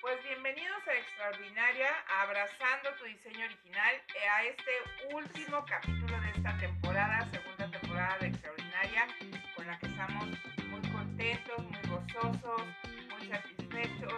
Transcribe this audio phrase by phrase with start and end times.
[0.00, 1.90] Pues bienvenidos a Extraordinaria,
[2.22, 4.70] abrazando tu diseño original, eh, a este
[5.12, 9.06] último capítulo de esta temporada, segunda temporada de Extraordinaria,
[9.54, 10.26] con la que estamos
[10.68, 12.62] muy contentos, muy gozosos,
[13.10, 14.14] muy satisfechos.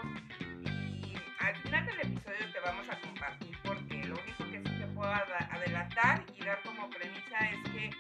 [0.71, 4.87] Y al final del episodio te vamos a compartir, porque lo único que sí te
[4.95, 7.91] puedo ad- adelantar y dar como premisa es que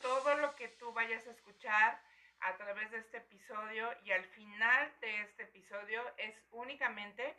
[0.00, 1.98] todo lo que tú vayas a escuchar
[2.40, 7.36] a través de este episodio y al final de este episodio es únicamente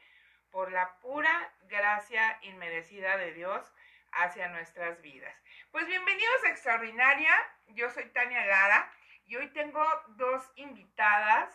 [0.52, 3.74] por la pura gracia inmerecida de Dios
[4.12, 5.36] hacia nuestras vidas.
[5.72, 7.32] Pues bienvenidos a Extraordinaria,
[7.68, 8.92] yo soy Tania Lara
[9.26, 11.54] y hoy tengo dos invitadas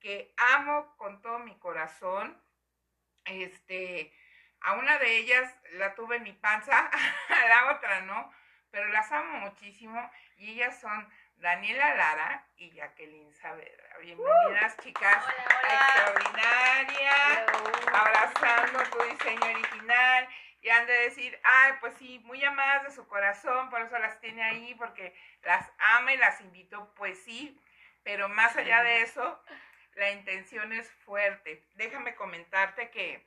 [0.00, 2.40] que amo con todo mi corazón.
[3.24, 4.12] Este,
[4.60, 6.88] a una de ellas la tuve en mi panza,
[7.28, 8.32] a la otra no,
[8.70, 11.08] pero las amo muchísimo y ellas son
[11.40, 13.98] Daniela Lara y Jacqueline Saavedra.
[14.00, 17.46] Bienvenidas, chicas, a Extraordinaria,
[17.92, 20.28] abrazando tu diseño original.
[20.60, 24.20] Y han de decir, ay, pues sí, muy amadas de su corazón, por eso las
[24.20, 27.56] tiene ahí, porque las ama y las invito, pues sí,
[28.02, 29.40] pero más allá de eso,
[29.94, 31.64] la intención es fuerte.
[31.74, 33.24] Déjame comentarte que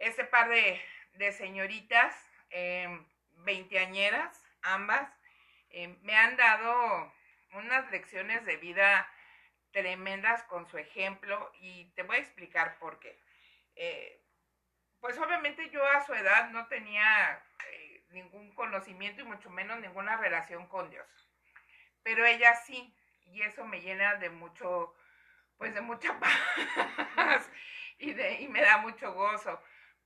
[0.00, 2.12] este par de, de señoritas,
[2.50, 2.88] eh,
[3.36, 5.08] veinteañeras, ambas,
[5.76, 7.12] eh, me han dado
[7.52, 9.10] unas lecciones de vida
[9.72, 13.18] tremendas con su ejemplo y te voy a explicar por qué.
[13.74, 14.22] Eh,
[15.00, 20.16] pues obviamente yo a su edad no tenía eh, ningún conocimiento y mucho menos ninguna
[20.16, 21.08] relación con Dios,
[22.04, 24.94] pero ella sí y eso me llena de mucho,
[25.58, 26.16] pues de mucha
[27.16, 27.50] paz
[27.98, 29.60] y, de, y me da mucho gozo.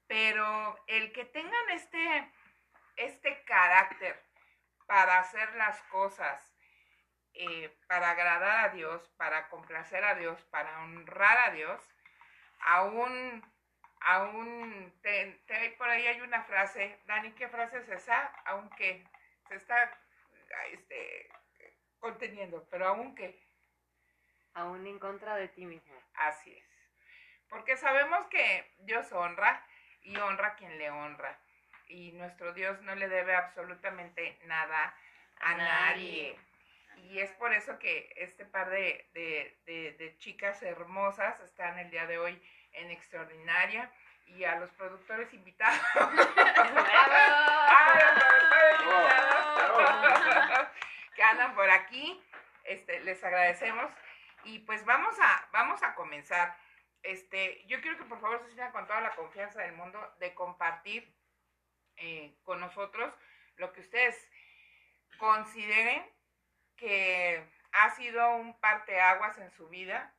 [0.07, 2.31] Pero el que tengan este,
[2.95, 4.28] este carácter
[4.89, 6.51] para hacer las cosas,
[7.35, 11.79] eh, para agradar a Dios, para complacer a Dios, para honrar a Dios,
[12.61, 13.43] aún,
[14.01, 18.33] aún, te, te- por ahí hay una frase, Dani, ¿qué frase es esa?
[18.45, 19.05] Aunque
[19.47, 19.95] se está
[20.71, 21.29] este,
[21.99, 23.39] conteniendo, pero aunque,
[24.55, 26.01] Aún en contra de ti mismo.
[26.15, 26.65] así es.
[27.47, 29.63] Porque sabemos que Dios honra
[30.01, 31.39] y honra a quien le honra.
[31.89, 34.95] Y nuestro Dios no le debe absolutamente nada
[35.41, 36.33] a A nadie.
[36.33, 36.39] nadie.
[37.09, 41.89] Y es por eso que este par de, de- de- de chicas hermosas están el
[41.89, 42.41] día de hoy
[42.73, 43.89] en Extraordinaria.
[44.27, 45.79] Y a los productores invitados.
[45.95, 46.09] ¡Ah,
[47.95, 48.79] los productores
[50.35, 50.67] invitados!
[51.15, 52.21] que andan por aquí.
[52.65, 53.91] Este, les agradecemos.
[54.43, 56.55] Y pues vamos a, vamos a comenzar.
[57.01, 60.33] Este, yo quiero que por favor se sientan con toda la confianza del mundo de
[60.35, 61.11] compartir
[61.99, 63.13] eh, con nosotros
[63.57, 64.15] lo que ustedes
[65.17, 66.03] consideren
[66.77, 67.43] que
[67.73, 70.13] ha sido un parteaguas en su vida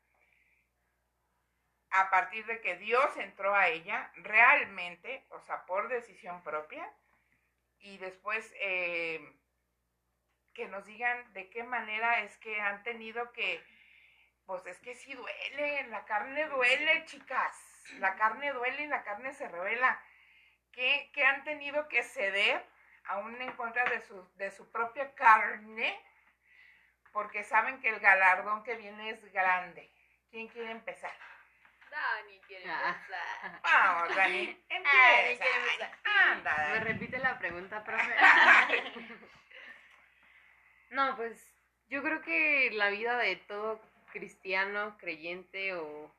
[1.90, 6.88] a partir de que Dios entró a ella realmente, o sea, por decisión propia,
[7.80, 9.20] y después eh,
[10.54, 13.64] que nos digan de qué manera es que han tenido que,
[14.46, 17.56] pues es que sí duele, la carne duele, chicas,
[17.98, 20.00] la carne duele y la carne se revela,
[20.80, 22.64] que, que han tenido que ceder
[23.04, 26.00] aún en contra de su, de su propia carne,
[27.12, 29.92] porque saben que el galardón que viene es grande.
[30.30, 31.12] ¿Quién quiere empezar?
[31.90, 32.96] Dani quiere Ah.
[32.96, 33.60] empezar.
[33.62, 35.44] Vamos, Dani, Dani empieza.
[35.44, 35.98] quiere empezar.
[36.30, 36.84] Anda, ¿Me Dani.
[36.92, 38.14] repite la pregunta, profe?
[40.90, 41.44] no, pues
[41.88, 46.10] yo creo que la vida de todo cristiano, creyente o,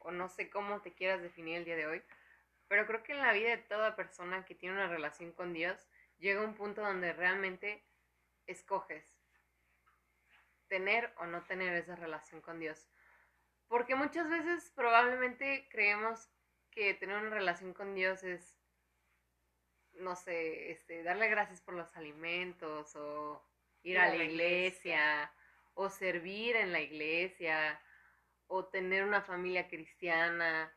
[0.00, 2.02] o no sé cómo te quieras definir el día de hoy,
[2.70, 5.88] pero creo que en la vida de toda persona que tiene una relación con Dios
[6.18, 7.82] llega un punto donde realmente
[8.46, 9.18] escoges
[10.68, 12.86] tener o no tener esa relación con Dios.
[13.66, 16.30] Porque muchas veces probablemente creemos
[16.70, 18.56] que tener una relación con Dios es,
[19.94, 23.44] no sé, este, darle gracias por los alimentos o
[23.82, 25.32] ir a la iglesia
[25.74, 27.82] o servir en la iglesia
[28.46, 30.72] o tener una familia cristiana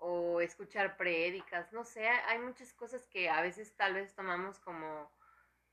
[0.00, 5.10] o escuchar prédicas, no sé, hay muchas cosas que a veces tal vez tomamos como,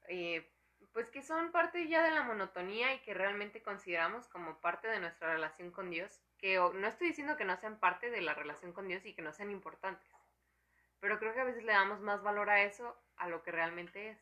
[0.09, 0.51] eh,
[0.91, 5.00] pues que son parte ya de la monotonía y que realmente consideramos como parte de
[5.00, 8.74] nuestra relación con Dios, que no estoy diciendo que no sean parte de la relación
[8.74, 10.12] con Dios y que no sean importantes,
[11.00, 14.09] pero creo que a veces le damos más valor a eso a lo que realmente
[14.09, 14.19] es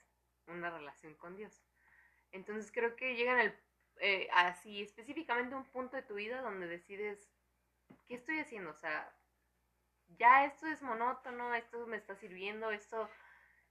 [0.47, 1.63] una relación con Dios.
[2.31, 3.55] Entonces creo que llegan el,
[3.97, 7.31] eh, así específicamente un punto de tu vida donde decides,
[8.07, 8.71] ¿qué estoy haciendo?
[8.71, 9.15] O sea,
[10.07, 13.09] ya esto es monótono, esto me está sirviendo, esto,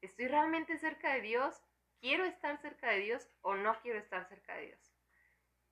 [0.01, 1.63] estoy realmente cerca de Dios,
[2.01, 4.95] quiero estar cerca de Dios o no quiero estar cerca de Dios.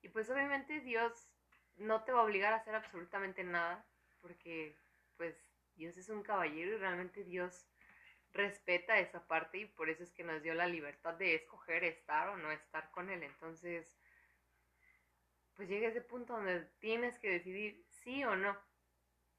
[0.01, 1.29] Y pues obviamente Dios
[1.75, 3.85] no te va a obligar a hacer absolutamente nada,
[4.21, 4.77] porque
[5.17, 5.35] pues
[5.75, 7.67] Dios es un caballero y realmente Dios
[8.31, 12.29] respeta esa parte y por eso es que nos dio la libertad de escoger estar
[12.29, 13.23] o no estar con Él.
[13.23, 13.97] Entonces,
[15.53, 18.57] pues llega ese punto donde tienes que decidir sí o no.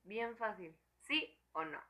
[0.04, 1.82] Bien fácil, sí o no.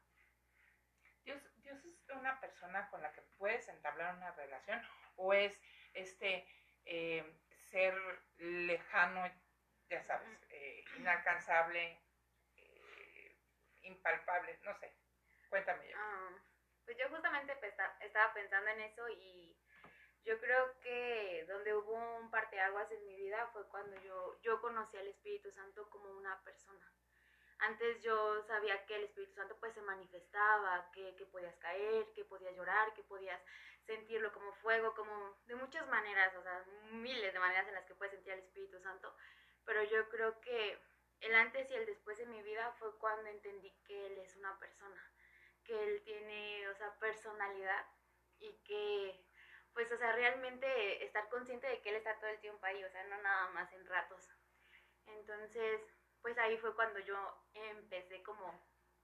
[1.24, 4.82] Dios, Dios es una persona con la que puedes entablar una relación
[5.16, 5.58] o es
[5.94, 6.46] este
[6.84, 7.40] eh,
[7.70, 7.94] ser
[8.36, 9.24] lejano,
[9.88, 11.98] ya sabes, eh, inalcanzable,
[12.56, 13.36] eh,
[13.82, 14.92] impalpable, no sé.
[15.48, 15.96] Cuéntame yo.
[15.98, 16.30] Ah,
[16.84, 19.58] pues yo justamente pues, esta- estaba pensando en eso y
[20.24, 24.96] yo creo que donde hubo un parteaguas en mi vida fue cuando yo, yo conocí
[24.96, 26.92] al Espíritu Santo como una persona.
[27.58, 32.24] Antes yo sabía que el Espíritu Santo pues se manifestaba, que, que podías caer, que
[32.24, 33.40] podías llorar, que podías
[33.86, 37.94] sentirlo como fuego, como de muchas maneras, o sea, miles de maneras en las que
[37.94, 39.14] puedes sentir al Espíritu Santo.
[39.64, 40.78] Pero yo creo que
[41.20, 44.58] el antes y el después de mi vida fue cuando entendí que Él es una
[44.58, 45.14] persona
[45.64, 47.86] que él tiene, o sea, personalidad
[48.38, 49.24] y que,
[49.72, 52.90] pues, o sea, realmente estar consciente de que él está todo el tiempo ahí, o
[52.90, 54.28] sea, no nada más en ratos.
[55.06, 55.80] Entonces,
[56.24, 57.14] pues ahí fue cuando yo
[57.52, 58.50] empecé como,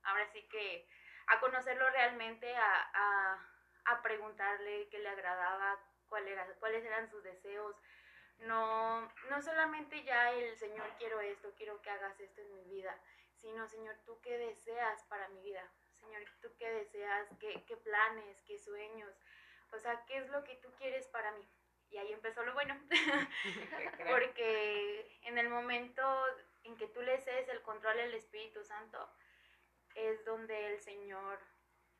[0.05, 0.88] ahora sí que,
[1.26, 3.52] a conocerlo realmente, a, a,
[3.84, 5.78] a preguntarle qué le agradaba,
[6.08, 7.76] cuál era, cuáles eran sus deseos.
[8.38, 12.99] No, no solamente ya el Señor quiero esto, quiero que hagas esto en mi vida,
[13.34, 18.40] sino Señor, tú qué deseas para mi vida, Señor, tú qué deseas, qué, qué planes,
[18.46, 19.14] qué sueños,
[19.73, 21.46] o sea, qué es lo que tú quieres para mí.
[21.90, 22.81] Y ahí empezó lo bueno,
[24.08, 26.02] porque en el momento
[26.65, 28.99] en que tú le cedes el control al Espíritu Santo,
[29.95, 31.39] es donde el Señor,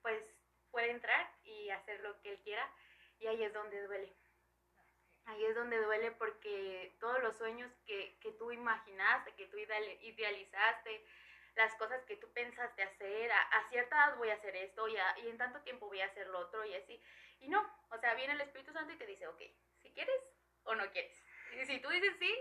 [0.03, 0.23] pues,
[0.71, 2.73] puede entrar y hacer lo que Él quiera,
[3.19, 4.15] y ahí es donde duele.
[5.27, 9.99] Ahí es donde duele porque todos los sueños que, que tú imaginaste, que tú ideali-
[10.01, 11.05] idealizaste,
[11.57, 14.97] las cosas que tú pensaste hacer, a, a cierta edad voy a hacer esto y,
[14.97, 17.01] a- y en tanto tiempo voy a hacer lo otro y así.
[17.41, 17.61] Y no,
[17.91, 19.43] o sea, viene el Espíritu Santo y te dice, ok,
[19.83, 20.33] si quieres
[20.65, 21.23] o no quieres.
[21.53, 22.33] Y si tú dices sí,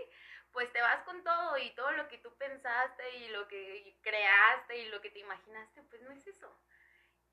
[0.52, 4.78] pues te vas con todo y todo lo que tú pensaste y lo que creaste
[4.78, 6.50] y lo que te imaginaste, pues no es eso.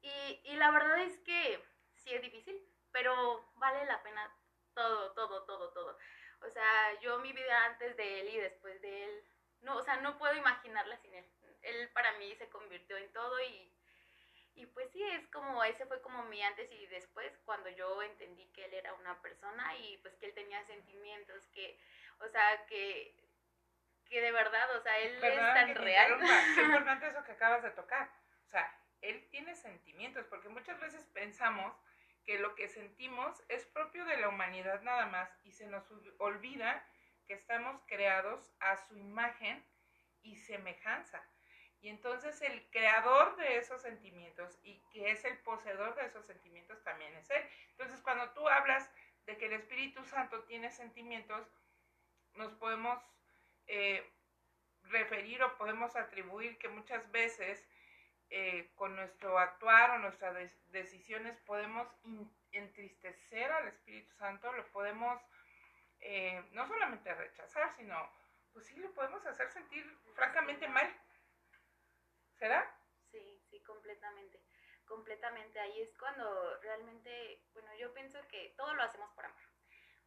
[0.01, 1.63] Y, y la verdad es que
[1.95, 2.61] sí es difícil,
[2.91, 4.31] pero vale la pena
[4.73, 5.97] todo, todo, todo, todo.
[6.41, 9.23] O sea, yo mi vida antes de él y después de él,
[9.61, 11.25] no, o sea, no puedo imaginarla sin él.
[11.63, 13.73] Él para mí se convirtió en todo y,
[14.53, 18.45] y pues sí, es como, ese fue como mi antes y después, cuando yo entendí
[18.53, 21.79] que él era una persona y pues que él tenía sentimientos, que,
[22.19, 23.15] o sea, que,
[24.05, 25.21] que de verdad, o sea, él es
[25.53, 26.19] tan real.
[26.55, 28.09] Qué importante eso que acabas de tocar.
[28.45, 31.75] O sea, él tiene sentimientos, porque muchas veces pensamos
[32.25, 36.15] que lo que sentimos es propio de la humanidad nada más y se nos ol-
[36.19, 36.85] olvida
[37.25, 39.65] que estamos creados a su imagen
[40.23, 41.21] y semejanza.
[41.79, 46.83] Y entonces el creador de esos sentimientos y que es el poseedor de esos sentimientos
[46.83, 47.43] también es él.
[47.71, 48.89] Entonces cuando tú hablas
[49.25, 51.47] de que el Espíritu Santo tiene sentimientos,
[52.37, 53.01] nos podemos
[53.67, 54.09] eh,
[54.83, 57.65] referir o podemos atribuir que muchas veces
[58.29, 60.35] eh, con nuestro actuar o nuestras
[60.67, 61.87] decisiones podemos
[62.51, 65.21] entristecer al Espíritu Santo, lo podemos
[65.99, 67.95] eh, no solamente rechazar, sino
[68.51, 69.85] pues sí lo podemos hacer sentir
[70.15, 70.91] francamente mal.
[72.37, 72.69] ¿Será?
[73.11, 74.41] Sí, sí, completamente.
[74.85, 75.59] Completamente.
[75.59, 79.46] Ahí es cuando realmente, bueno, yo pienso que todo lo hacemos por amor.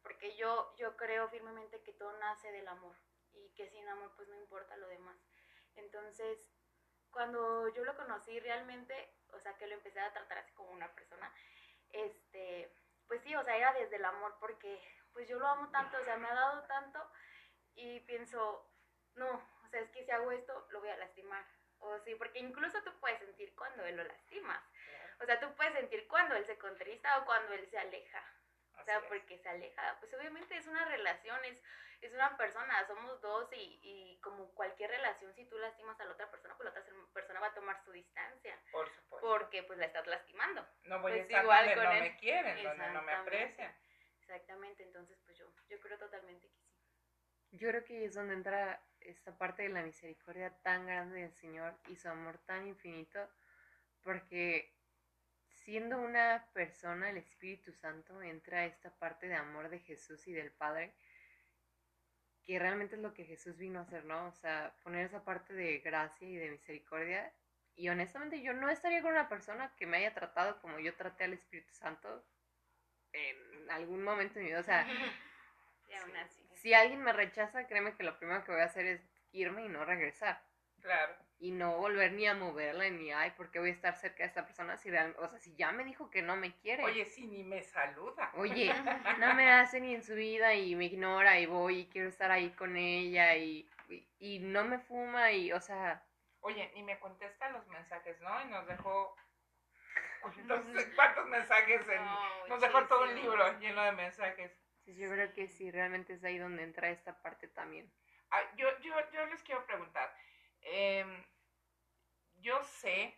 [0.01, 2.95] Porque yo, yo creo firmemente que todo nace del amor.
[3.33, 5.17] Y que sin amor, pues no importa lo demás.
[5.75, 6.51] Entonces,
[7.11, 10.93] cuando yo lo conocí realmente, o sea, que lo empecé a tratar así como una
[10.93, 11.33] persona,
[11.89, 12.73] este,
[13.07, 14.81] pues sí, o sea, era desde el amor, porque
[15.13, 16.99] pues yo lo amo tanto, o sea, me ha dado tanto,
[17.75, 18.69] y pienso,
[19.15, 19.29] no,
[19.63, 21.45] o sea, es que si hago esto, lo voy a lastimar.
[21.79, 24.63] O sí, porque incluso tú puedes sentir cuando él lo lastimas.
[25.19, 28.23] O sea, tú puedes sentir cuando él se contrista o cuando él se aleja.
[28.81, 29.97] O sea, porque se aleja.
[29.99, 31.61] Pues obviamente es una relación, es,
[32.01, 36.13] es una persona, somos dos y, y como cualquier relación, si tú lastimas a la
[36.13, 38.59] otra persona, pues la otra persona va a tomar su distancia.
[38.71, 39.27] Por supuesto.
[39.27, 40.67] Porque pues la estás lastimando.
[40.83, 42.01] no voy a pues estar igual donde con no él.
[42.01, 43.75] me quieren, donde no me aprecian.
[44.21, 46.71] Exactamente, entonces pues yo, yo creo totalmente que sí.
[47.51, 51.33] Yo creo que ahí es donde entra esta parte de la misericordia tan grande del
[51.33, 53.29] Señor y su amor tan infinito,
[54.03, 54.73] porque
[55.63, 60.51] siendo una persona, el Espíritu Santo entra esta parte de amor de Jesús y del
[60.51, 60.93] Padre,
[62.43, 64.27] que realmente es lo que Jesús vino a hacer, ¿no?
[64.27, 67.31] O sea, poner esa parte de gracia y de misericordia.
[67.75, 71.25] Y honestamente yo no estaría con una persona que me haya tratado como yo traté
[71.25, 72.25] al Espíritu Santo
[73.13, 74.59] en algún momento de mi vida.
[74.59, 74.81] O sea,
[76.01, 76.47] aún así.
[76.55, 79.01] si alguien me rechaza, créeme que lo primero que voy a hacer es
[79.31, 80.43] irme y no regresar.
[80.81, 81.15] Claro.
[81.41, 84.27] Y no volver ni a moverla ni ay, ¿por qué voy a estar cerca de
[84.27, 86.83] esta persona si o sea, si ya me dijo que no me quiere?
[86.83, 88.31] Oye, si ni me saluda.
[88.35, 88.71] Oye,
[89.19, 92.29] no me hace ni en su vida y me ignora y voy y quiero estar
[92.29, 96.05] ahí con ella y, y, y no me fuma y, o sea,
[96.41, 98.41] Oye, ni me contesta los mensajes, ¿no?
[98.43, 99.15] Y nos dejó
[100.45, 103.35] no sé cuántos mensajes en, No, nos dejó todo un muchísimo.
[103.35, 104.51] libro lleno de mensajes.
[104.85, 107.91] sí, yo creo que sí, realmente es ahí donde entra esta parte también.
[108.29, 110.13] Ah, yo, yo, yo les quiero preguntar.
[110.61, 111.23] em,
[112.41, 113.17] yo sé,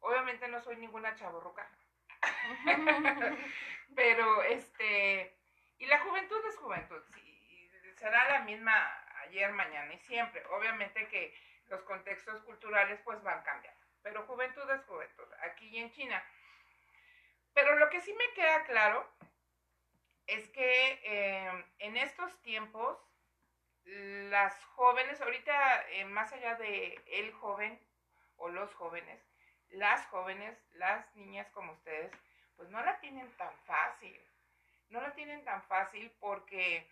[0.00, 1.68] obviamente no soy ninguna chaborruca,
[3.94, 5.36] pero este,
[5.78, 10.44] y la juventud es juventud, sí, será la misma ayer, mañana y siempre.
[10.46, 11.34] Obviamente que
[11.66, 16.22] los contextos culturales pues van cambiando, pero juventud es juventud, aquí y en China.
[17.54, 19.08] Pero lo que sí me queda claro
[20.26, 22.98] es que em, en estos tiempos
[23.84, 27.78] las jóvenes, ahorita eh, más allá de el joven
[28.42, 29.22] o los jóvenes,
[29.68, 32.12] las jóvenes, las niñas como ustedes,
[32.56, 34.20] pues no la tienen tan fácil.
[34.88, 36.90] No la tienen tan fácil porque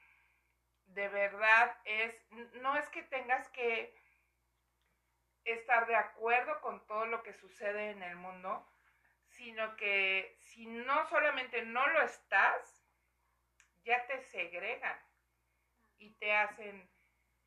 [0.87, 2.15] de verdad es,
[2.63, 3.95] no es que tengas que
[5.45, 8.67] estar de acuerdo con todo lo que sucede en el mundo,
[9.27, 12.81] sino que si no solamente no lo estás,
[13.85, 14.99] ya te segregan
[15.99, 16.89] y te hacen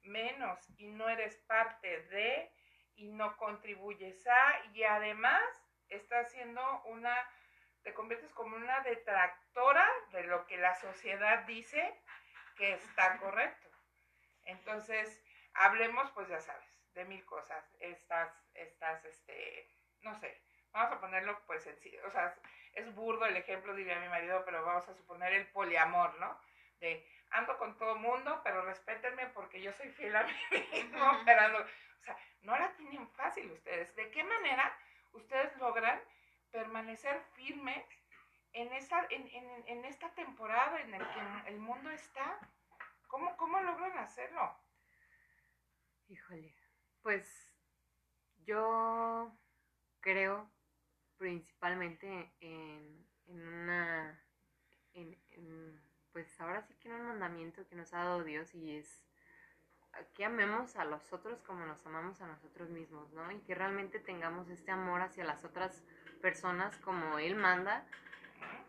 [0.01, 2.52] menos y no eres parte de
[2.95, 5.43] y no contribuyes a y además
[5.89, 7.15] estás siendo una,
[7.83, 11.93] te conviertes como una detractora de lo que la sociedad dice
[12.55, 13.69] que está correcto.
[14.45, 15.23] Entonces,
[15.53, 17.63] hablemos, pues ya sabes, de mil cosas.
[17.79, 19.69] Estas, estas, este,
[20.01, 22.35] no sé, vamos a ponerlo pues sencillo, o sea,
[22.73, 26.39] es burdo el ejemplo, diría mi marido, pero vamos a suponer el poliamor, ¿no?
[26.79, 30.33] De ando con todo mundo, pero respétenme porque yo soy fiel a mí
[30.71, 31.65] mismo, pero ando-
[32.03, 33.95] o sea, no la tienen fácil ustedes.
[33.95, 34.77] ¿De qué manera
[35.13, 36.01] ustedes logran
[36.51, 37.85] permanecer firmes
[38.51, 42.37] en, esa, en, en- en esta temporada en la que el mundo está?
[43.07, 44.53] ¿Cómo, cómo logran hacerlo?
[46.09, 46.53] Híjole,
[47.01, 47.55] pues
[48.43, 49.31] yo
[50.01, 50.51] creo
[51.17, 54.21] principalmente en, en una,
[54.93, 55.81] en,
[56.11, 59.05] pues ahora sí que en un mandamiento que nos ha dado Dios y es
[60.15, 63.31] que amemos a los otros como nos amamos a nosotros mismos, ¿no?
[63.31, 65.83] Y que realmente tengamos este amor hacia las otras
[66.21, 67.85] personas como Él manda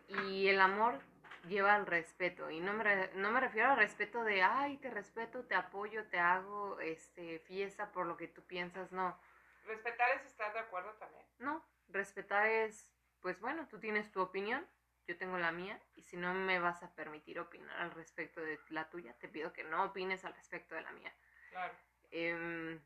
[0.07, 0.99] y el amor
[1.47, 4.89] lleva al respeto y no me, re- no me refiero al respeto de ay te
[4.89, 9.17] respeto te apoyo te hago este fiesta por lo que tú piensas no
[9.65, 11.23] Respetar es estar de acuerdo también.
[11.39, 12.91] no respetar es
[13.21, 14.65] pues bueno tú tienes tu opinión
[15.07, 18.59] yo tengo la mía y si no me vas a permitir opinar al respecto de
[18.69, 21.13] la tuya te pido que no opines al respecto de la mía
[21.49, 21.73] Claro.
[22.11, 22.81] Em,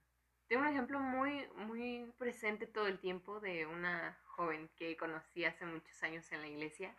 [0.47, 5.65] tengo un ejemplo muy, muy presente todo el tiempo de una joven que conocí hace
[5.65, 6.95] muchos años en la iglesia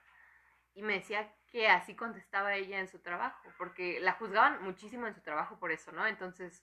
[0.75, 5.15] y me decía que así contestaba ella en su trabajo, porque la juzgaban muchísimo en
[5.15, 6.07] su trabajo por eso, ¿no?
[6.07, 6.63] Entonces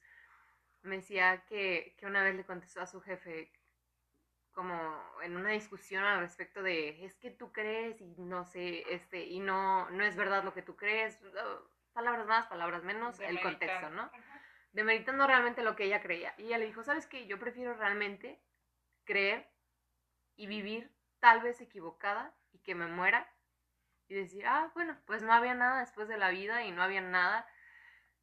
[0.81, 3.51] me decía que, que una vez le contestó a su jefe
[4.57, 9.23] como en una discusión al respecto de es que tú crees y no sé, este,
[9.23, 13.39] y no, no es verdad lo que tú crees, uh, palabras más, palabras menos, el
[13.39, 14.01] contexto, ¿no?
[14.01, 14.41] Ajá.
[14.71, 16.33] demeritando realmente lo que ella creía.
[16.39, 17.27] Y ella le dijo, ¿sabes qué?
[17.27, 18.41] Yo prefiero realmente
[19.03, 19.47] creer
[20.35, 23.31] y vivir tal vez equivocada y que me muera
[24.07, 27.01] y decir, ah, bueno, pues no había nada después de la vida y no había
[27.01, 27.47] nada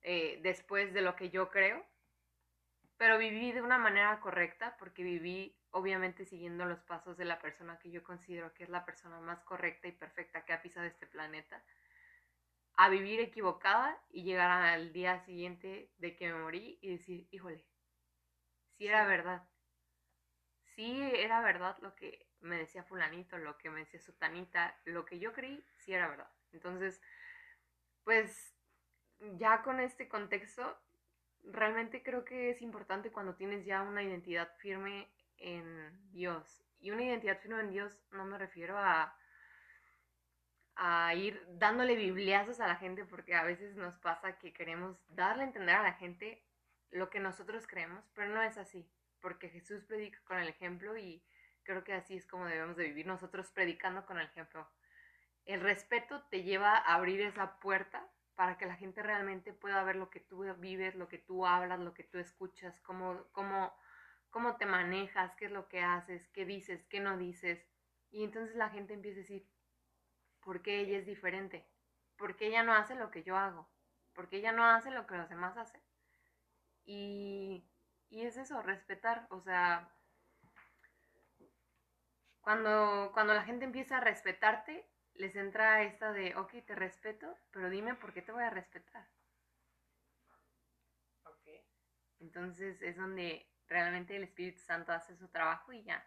[0.03, 1.87] eh, después de lo que yo creo,
[2.97, 7.79] pero viví de una manera correcta porque viví obviamente siguiendo los pasos de la persona
[7.79, 11.07] que yo considero que es la persona más correcta y perfecta que ha pisado este
[11.07, 11.63] planeta
[12.77, 17.65] a vivir equivocada y llegar al día siguiente de que me morí y decir, híjole,
[18.77, 19.49] sí era verdad.
[20.75, 25.19] Sí era verdad lo que me decía fulanito, lo que me decía sutanita, lo que
[25.19, 26.31] yo creí, sí era verdad.
[26.53, 27.01] Entonces,
[28.03, 28.55] pues
[29.37, 30.77] ya con este contexto,
[31.45, 35.09] realmente creo que es importante cuando tienes ya una identidad firme
[35.39, 36.65] en Dios.
[36.81, 39.15] Y una identidad firme en Dios no me refiero a
[41.15, 45.47] ir dándole bibliazos a la gente porque a veces nos pasa que queremos darle a
[45.47, 46.45] entender a la gente
[46.91, 48.89] lo que nosotros creemos, pero no es así,
[49.21, 51.25] porque Jesús predica con el ejemplo y
[51.65, 54.69] creo que así es como debemos de vivir nosotros predicando con el ejemplo.
[55.45, 59.97] El respeto te lleva a abrir esa puerta para que la gente realmente pueda ver
[59.97, 63.75] lo que tú vives, lo que tú hablas, lo que tú escuchas, cómo, cómo,
[64.31, 67.65] cómo te manejas, qué es lo que haces, qué dices, qué no dices.
[68.11, 69.49] Y entonces la gente empieza a decir,
[70.41, 71.67] ¿por qué ella es diferente?
[72.17, 73.69] ¿Por qué ella no hace lo que yo hago?
[74.15, 75.83] ¿Por qué ella no hace lo que los demás hacen?
[76.87, 77.65] Y
[78.09, 79.91] Y es eso, respetar, o sea,
[82.41, 87.71] cuando, cuando la gente empieza a respetarte, les entra esta de, ok, te respeto, pero
[87.71, 89.07] dime por qué te voy a respetar.
[91.25, 91.49] Ok.
[92.21, 96.05] Entonces es donde realmente el Espíritu Santo hace su trabajo y ya.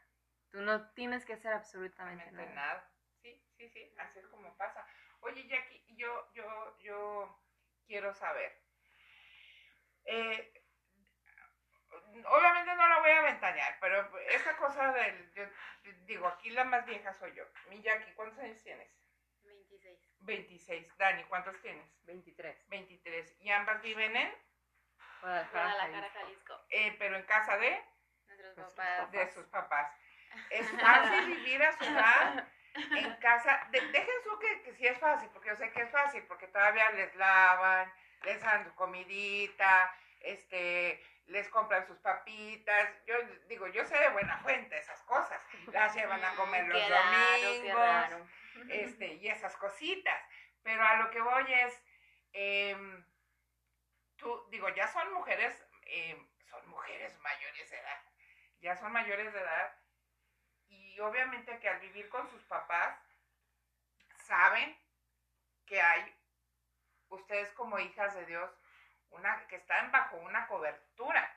[0.49, 2.53] Tú no tienes que hacer absolutamente nada.
[2.53, 2.91] nada.
[3.21, 4.85] Sí, sí, sí, es como pasa.
[5.21, 7.39] Oye, Jackie, yo, yo, yo
[7.85, 8.51] quiero saber.
[10.05, 10.53] Eh,
[12.25, 15.43] obviamente no la voy a ventanear, pero esa cosa del, yo
[16.05, 17.43] digo, aquí la más vieja soy yo.
[17.69, 18.89] Mi Jackie, ¿cuántos años tienes?
[19.43, 19.99] 26.
[20.19, 20.97] 26.
[20.97, 21.85] Dani, ¿cuántos tienes?
[22.05, 22.67] 23.
[22.69, 23.35] 23.
[23.39, 24.33] Y ambas viven en,
[25.21, 26.53] Guadalajara, Guadalajara, Jalisco.
[26.53, 26.65] Jalisco.
[26.69, 27.83] eh, pero en casa de,
[28.27, 29.11] Nuestros sus papás.
[29.11, 29.91] de sus papás.
[30.51, 33.65] Es fácil vivir a su edad en casa.
[33.71, 36.47] De- dejen su que, que sí es fácil, porque yo sé que es fácil, porque
[36.47, 37.91] todavía les lavan,
[38.23, 42.89] les dan su comidita, este, les compran sus papitas.
[43.05, 43.15] Yo
[43.47, 45.41] digo, yo sé de buena fuente esas cosas.
[45.71, 48.27] Las llevan a comer los qué domingos raro.
[48.69, 50.21] este, y esas cositas.
[50.63, 51.83] Pero a lo que voy es,
[52.33, 53.05] em,
[54.17, 58.03] tú, digo, ya son mujeres, em, son mujeres mayores de edad,
[58.59, 59.73] ya son mayores de edad,
[60.67, 62.99] y obviamente que al vivir con sus papás,
[64.25, 64.77] saben
[65.65, 66.15] que hay,
[67.09, 68.51] ustedes como hijas de Dios,
[69.11, 71.33] una, que están bajo una cobertura,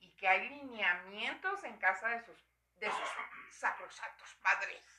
[0.00, 2.44] y que hay lineamientos en casa de sus,
[2.76, 3.08] de sus
[3.50, 4.94] sacrosantos padres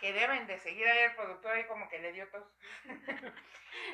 [0.00, 2.46] que deben de seguir ahí el productor ahí como que le dio tos.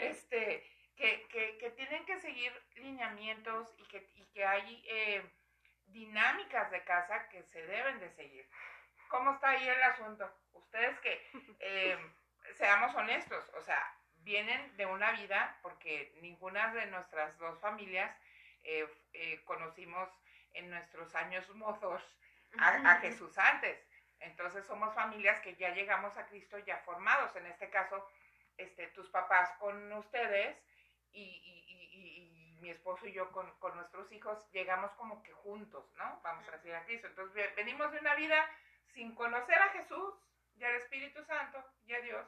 [0.00, 5.30] este, que, que, tienen que seguir lineamientos y que, y que hay eh,
[5.86, 8.48] dinámicas de casa que se deben de seguir.
[9.08, 10.30] ¿Cómo está ahí el asunto?
[10.52, 11.98] Ustedes que, eh,
[12.54, 18.14] seamos honestos, o sea, vienen de una vida, porque ninguna de nuestras dos familias
[18.64, 20.08] eh, eh, conocimos
[20.54, 22.02] en nuestros años mozos
[22.58, 23.78] a, a Jesús antes.
[24.20, 27.34] Entonces somos familias que ya llegamos a Cristo ya formados.
[27.36, 28.06] En este caso,
[28.56, 30.56] este, tus papás con ustedes
[31.12, 35.32] y, y- y- y- mi esposo y yo con, con nuestros hijos llegamos como que
[35.32, 36.20] juntos, ¿no?
[36.22, 37.08] Vamos a decir a Cristo.
[37.08, 38.48] Entonces ve- venimos de una vida
[38.94, 40.14] sin conocer a Jesús
[40.54, 42.24] y al Espíritu Santo y a Dios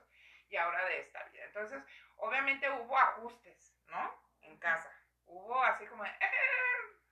[0.49, 1.45] y ahora de esta vida.
[1.45, 1.83] Entonces,
[2.17, 4.13] obviamente hubo ajustes, ¿no?
[4.43, 4.91] En casa.
[5.27, 6.31] Hubo así como, de, "Eh,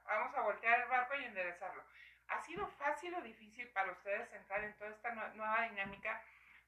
[0.05, 1.83] vamos a voltear el barco y enderezarlo.
[2.29, 6.21] ¿Ha sido fácil o difícil para ustedes entrar en toda esta nue- nueva dinámica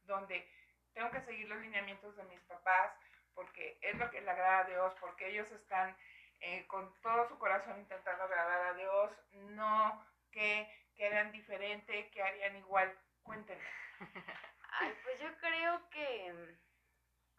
[0.02, 0.46] donde
[0.92, 2.92] tengo que seguir los lineamientos de mis papás
[3.34, 5.96] porque es lo que le agrada a Dios, porque ellos están
[6.40, 9.98] eh, con todo su corazón intentando agradar a Dios, no
[10.30, 12.92] que quedan diferente, que harían igual?
[13.22, 13.64] Cuéntenme.
[14.80, 16.56] Ay, pues yo creo que,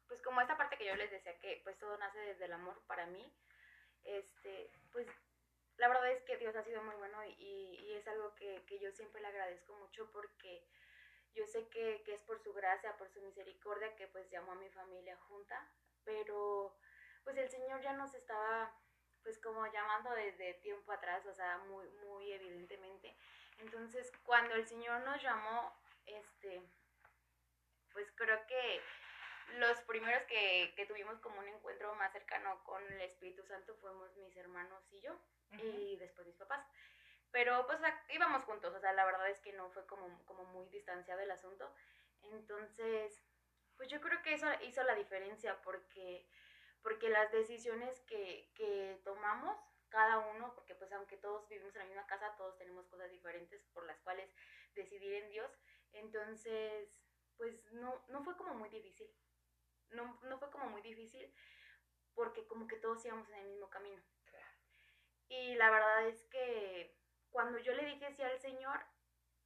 [0.08, 2.82] pues como esta parte que yo les decía que pues todo nace desde el amor
[2.88, 3.34] para mí,
[4.04, 5.08] este, pues
[5.78, 8.80] la verdad es que Dios ha sido muy bueno y, y es algo que, que
[8.80, 10.66] yo siempre le agradezco mucho porque
[11.34, 14.56] yo sé que, que es por su gracia, por su misericordia que pues llamó a
[14.56, 15.70] mi familia junta,
[16.06, 16.78] pero
[17.26, 18.74] pues el Señor ya nos estaba
[19.24, 23.18] pues como llamando desde tiempo atrás, o sea, muy, muy evidentemente.
[23.58, 25.74] Entonces, cuando el Señor nos llamó,
[26.06, 26.62] este,
[27.96, 28.82] pues creo que
[29.58, 34.14] los primeros que, que tuvimos como un encuentro más cercano con el Espíritu Santo fuimos
[34.18, 35.18] mis hermanos y yo,
[35.52, 36.68] y después mis papás.
[37.32, 37.80] Pero pues
[38.10, 41.32] íbamos juntos, o sea, la verdad es que no fue como, como muy distanciado el
[41.32, 41.74] asunto.
[42.24, 43.24] Entonces,
[43.78, 46.28] pues yo creo que eso hizo la diferencia porque,
[46.82, 51.86] porque las decisiones que, que tomamos, cada uno, porque pues aunque todos vivimos en la
[51.86, 54.30] misma casa, todos tenemos cosas diferentes por las cuales
[54.74, 55.50] decidir en Dios.
[55.94, 57.05] Entonces,
[57.38, 59.08] pues no, no fue como muy difícil.
[59.92, 61.34] No, no fue como muy difícil
[62.14, 64.02] porque como que todos íbamos en el mismo camino.
[65.28, 66.96] Y la verdad es que
[67.30, 68.80] cuando yo le dije sí al Señor,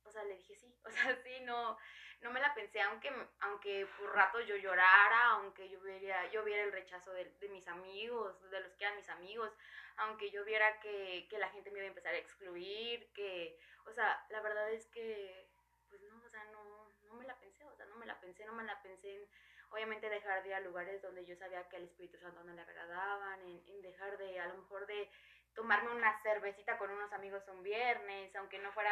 [0.03, 1.77] o sea, le dije sí, o sea, sí, no,
[2.21, 6.63] no me la pensé, aunque, aunque por rato yo llorara, aunque yo viera, yo viera
[6.63, 9.51] el rechazo de, de mis amigos, de los que eran mis amigos,
[9.97, 13.93] aunque yo viera que, que la gente me iba a empezar a excluir, que, o
[13.93, 15.49] sea, la verdad es que,
[15.87, 18.45] pues no, o sea, no, no me la pensé, o sea, no me la pensé,
[18.45, 19.27] no me la pensé en,
[19.71, 22.61] obviamente, dejar de ir a lugares donde yo sabía que al Espíritu Santo no le
[22.61, 25.09] agradaban, en, dejar de, a lo mejor de
[25.55, 28.91] tomarme una cervecita con unos amigos un viernes, aunque no fuera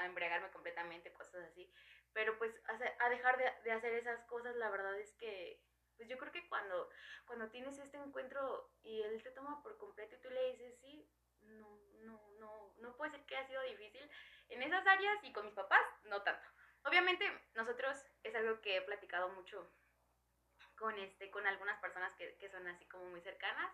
[0.00, 1.70] a embriagarme completamente, cosas así.
[2.14, 2.54] Pero pues
[2.98, 5.62] a, dejar de, hacer esas cosas, la verdad es que,
[5.96, 6.88] pues yo creo que cuando,
[7.26, 11.10] cuando tienes este encuentro y él te toma por completo y tú le dices sí,
[11.42, 14.10] no, no, no, no puede ser que haya sido difícil
[14.48, 16.48] en esas áreas y con mis papás, no tanto.
[16.84, 19.70] Obviamente nosotros es algo que he platicado mucho
[20.76, 23.70] con, este, con algunas personas que, que son así como muy cercanas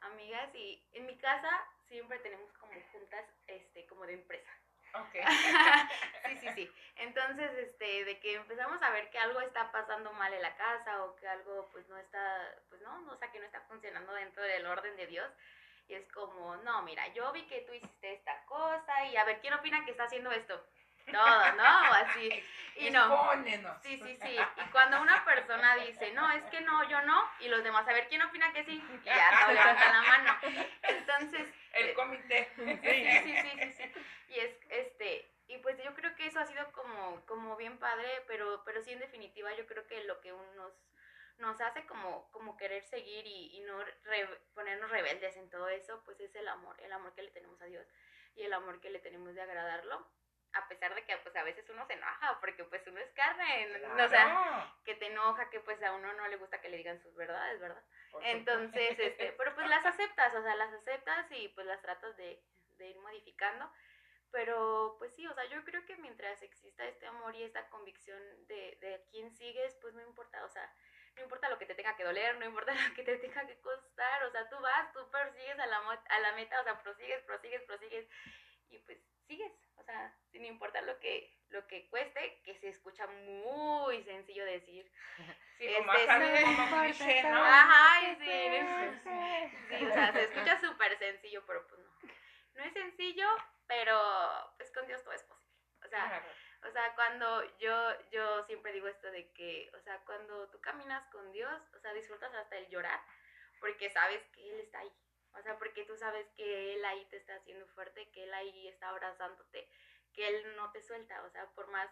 [0.00, 1.48] amigas y en mi casa
[1.88, 4.50] siempre tenemos como juntas, este, como de empresa.
[4.94, 5.14] Ok.
[6.26, 6.72] sí, sí, sí.
[6.96, 11.04] Entonces, este, de que empezamos a ver que algo está pasando mal en la casa
[11.04, 14.12] o que algo, pues, no está, pues, no, no, o sea, que no está funcionando
[14.14, 15.30] dentro del orden de Dios.
[15.88, 19.40] Y es como, no, mira, yo vi que tú hiciste esta cosa y a ver,
[19.40, 20.64] ¿quién opina que está haciendo esto?
[21.10, 21.64] Todo, ¿no?
[21.64, 22.30] Así.
[22.76, 23.08] Y no.
[23.82, 24.36] Sí, sí, sí.
[24.36, 27.92] Y cuando una persona dice, no, es que no, yo no, y los demás, a
[27.92, 28.82] ver, ¿quién opina que sí?
[29.00, 30.38] Y ya no levantan la mano.
[30.82, 32.50] Entonces, El comité.
[32.56, 32.64] sí,
[33.22, 33.92] sí, sí, sí, sí.
[34.30, 38.08] Y es, este, y pues yo creo que eso ha sido como, como bien padre,
[38.26, 40.72] pero, pero sí en definitiva yo creo que lo que un- nos,
[41.38, 46.02] nos hace como, como querer seguir y, y no re- ponernos rebeldes en todo eso,
[46.04, 47.86] pues es el amor, el amor que le tenemos a Dios
[48.34, 50.04] y el amor que le tenemos de agradarlo.
[50.54, 53.66] A pesar de que pues a veces uno se enoja, porque pues uno es carne,
[54.04, 54.24] o sea,
[54.84, 57.60] que te enoja, que pues a uno no le gusta que le digan sus verdades,
[57.60, 57.82] ¿verdad?
[58.10, 62.16] por Entonces, este, pero pues las aceptas, o sea, las aceptas y pues las tratas
[62.16, 62.42] de,
[62.76, 63.70] de ir modificando.
[64.30, 68.20] Pero pues sí, o sea, yo creo que mientras exista este amor y esta convicción
[68.48, 70.72] de, de a quién sigues, pues no importa, o sea,
[71.16, 73.60] no importa lo que te tenga que doler, no importa lo que te tenga que
[73.60, 76.80] costar, o sea, tú vas, tú persigues a la, mo- a la meta, o sea,
[76.82, 78.08] prosigues, prosigues, prosigues
[78.70, 83.06] y pues sigues, o sea, sin importar lo que, lo que cueste, que se escucha
[83.06, 84.90] muy sencillo decir,
[85.58, 86.44] Sí, como, este, ajá, sí.
[86.56, 87.44] como cliché, ¿no?
[87.44, 91.90] Ajá, y sí, Sí, o sea, se escucha súper sencillo, pero pues no.
[92.54, 93.28] No es sencillo,
[93.66, 95.54] pero pues con Dios todo es posible.
[95.84, 96.26] O sea, Claro.
[96.68, 101.04] o sea, cuando yo, yo siempre digo esto de que, o sea, cuando tú caminas
[101.10, 103.00] con Dios, o sea, disfrutas hasta el llorar,
[103.60, 104.92] porque sabes que Él está ahí.
[105.36, 108.68] O sea, porque tú sabes que Él ahí te está haciendo fuerte, que Él ahí
[108.68, 109.68] está abrazándote,
[110.12, 111.22] que Él no te suelta.
[111.24, 111.90] O sea, por más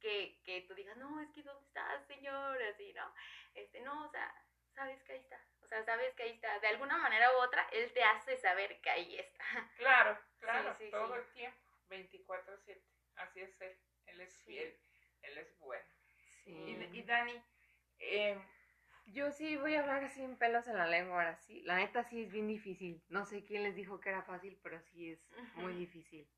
[0.00, 2.62] que, que tú digas, no, es que ¿dónde estás, Señor?
[2.62, 3.14] Así, ¿no?
[3.54, 4.32] Este, no, o sea,
[4.74, 5.44] sabes que ahí está.
[5.62, 6.58] O sea, sabes que ahí está.
[6.60, 9.44] De alguna manera u otra, Él te hace saber que ahí está.
[9.76, 11.20] Claro, claro, Sí, sí, todo sí.
[11.20, 11.58] el tiempo,
[11.90, 12.82] 24/7.
[13.16, 14.78] Así es él, él es fiel,
[15.22, 15.84] él es bueno.
[16.44, 16.52] Sí.
[16.52, 17.42] Y, y Dani,
[17.98, 18.40] eh,
[19.12, 21.62] Yo sí voy a hablar sin pelos en la lengua ahora sí.
[21.62, 23.02] La neta sí es bien difícil.
[23.08, 25.20] No sé quién les dijo que era fácil, pero sí es
[25.54, 26.28] muy difícil.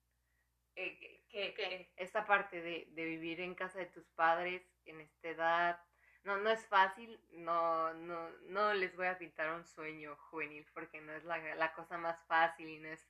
[0.77, 5.81] eh, que, Esta parte de, de vivir en casa de tus padres en esta edad,
[6.25, 7.21] no, no es fácil.
[7.31, 11.73] No, no, no les voy a pintar un sueño juvenil porque no es la, la
[11.73, 13.07] cosa más fácil y no es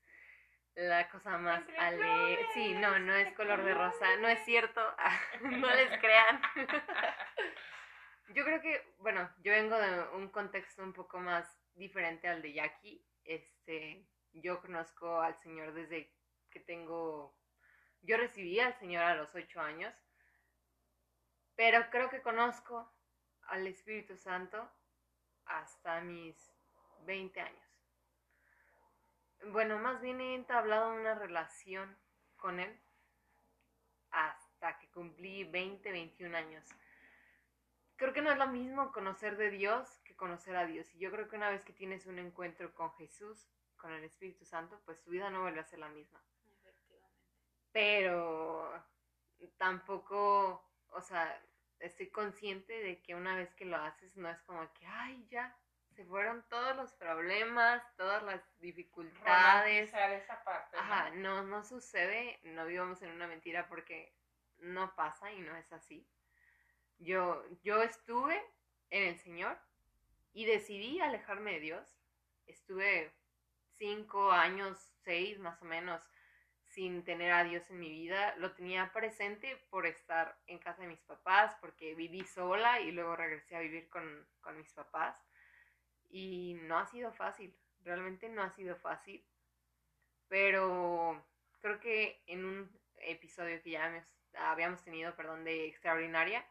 [0.75, 2.47] la cosa más alegre.
[2.55, 4.17] Sí, no, no es color de rosa.
[4.19, 4.81] No es cierto.
[5.43, 6.41] no les crean.
[8.33, 12.53] Yo creo que, bueno, yo vengo de un contexto un poco más diferente al de
[12.53, 13.05] Jackie.
[13.25, 16.15] Este, yo conozco al Señor desde
[16.49, 17.37] que tengo,
[18.03, 19.93] yo recibí al Señor a los ocho años,
[21.57, 22.93] pero creo que conozco
[23.49, 24.71] al Espíritu Santo
[25.47, 26.37] hasta mis
[27.07, 27.69] 20 años.
[29.47, 31.99] Bueno, más bien he entablado una relación
[32.37, 32.81] con Él
[34.13, 36.65] hasta que cumplí 20, 21 años
[38.01, 40.93] creo que no es lo mismo conocer de Dios que conocer a Dios.
[40.95, 44.47] Y yo creo que una vez que tienes un encuentro con Jesús, con el Espíritu
[44.47, 46.19] Santo, pues tu vida no vuelve a ser la misma.
[46.47, 47.19] Efectivamente.
[47.73, 48.73] Pero
[49.59, 51.39] tampoco, o sea,
[51.79, 55.55] estoy consciente de que una vez que lo haces no es como que, ay, ya,
[55.95, 59.93] se fueron todos los problemas, todas las dificultades.
[59.93, 60.75] esa parte.
[60.75, 60.83] ¿no?
[60.83, 64.15] Ajá, no, no sucede, no vivamos en una mentira porque
[64.57, 66.09] no pasa y no es así.
[67.01, 68.41] Yo, yo estuve
[68.91, 69.59] en el Señor
[70.35, 71.97] y decidí alejarme de Dios.
[72.47, 73.11] Estuve
[73.79, 76.03] cinco años, seis más o menos,
[76.67, 78.37] sin tener a Dios en mi vida.
[78.37, 83.17] Lo tenía presente por estar en casa de mis papás, porque viví sola y luego
[83.17, 85.17] regresé a vivir con, con mis papás.
[86.11, 89.25] Y no ha sido fácil, realmente no ha sido fácil.
[90.29, 91.25] Pero
[91.61, 94.05] creo que en un episodio que ya
[94.37, 96.47] habíamos- tenido, perdón, de Extraordinaria,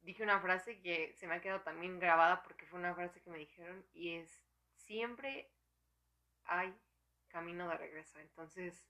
[0.00, 3.30] dije una frase que se me ha quedado también grabada porque fue una frase que
[3.30, 4.44] me dijeron y es,
[4.74, 5.50] siempre
[6.44, 6.74] hay
[7.28, 8.18] camino de regreso.
[8.18, 8.86] Entonces,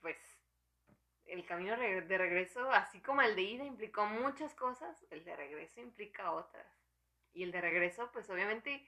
[0.00, 0.16] pues
[1.24, 5.80] el camino de regreso, así como el de ida implicó muchas cosas, el de regreso
[5.80, 6.66] implica otras.
[7.32, 8.86] Y el de regreso, pues obviamente,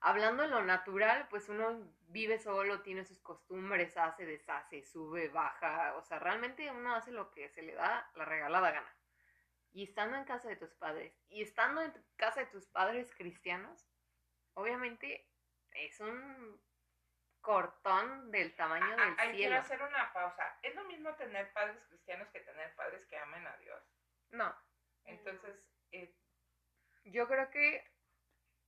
[0.00, 5.94] hablando en lo natural, pues uno vive solo, tiene sus costumbres, hace, deshace, sube, baja.
[5.96, 8.96] O sea, realmente uno hace lo que se le da la regalada gana.
[9.72, 13.88] Y estando en casa de tus padres, y estando en casa de tus padres cristianos,
[14.54, 15.28] obviamente
[15.72, 16.60] es un
[17.40, 19.56] cortón del tamaño Ah, del Ahí quiero cielo.
[19.56, 20.58] hacer una pausa.
[20.62, 23.82] ¿Es lo mismo tener padres cristianos que tener padres que amen a Dios?
[24.30, 24.54] No,
[25.04, 25.56] Entonces,
[25.92, 26.14] eh,
[27.04, 27.84] yo creo que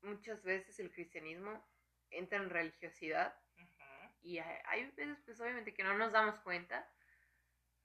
[0.02, 1.64] muchas veces el cristianismo
[2.10, 3.34] entra en religiosidad
[4.20, 6.88] y hay, hay veces pues obviamente que no nos damos cuenta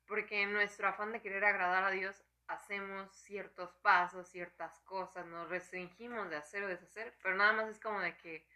[0.05, 5.49] porque en nuestro afán de querer agradar a Dios hacemos ciertos pasos, ciertas cosas, nos
[5.49, 8.47] restringimos de hacer o deshacer, pero nada más es como de que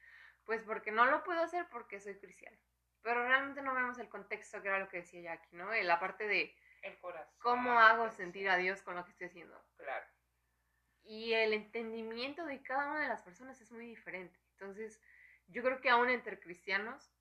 [0.45, 2.57] pues porque no lo puedo hacer porque soy cristiano.
[3.01, 5.73] Pero realmente no vemos el contexto que era lo que decía Jackie, ¿no?
[5.73, 7.33] La parte de El corazón.
[7.39, 9.63] cómo hago sentir a Dios con lo que estoy haciendo.
[9.77, 10.05] Claro.
[11.11, 14.39] Y el entendimiento de cada una de las personas es muy diferente.
[14.53, 15.01] Entonces,
[15.47, 17.11] yo creo que aún entre cristianos,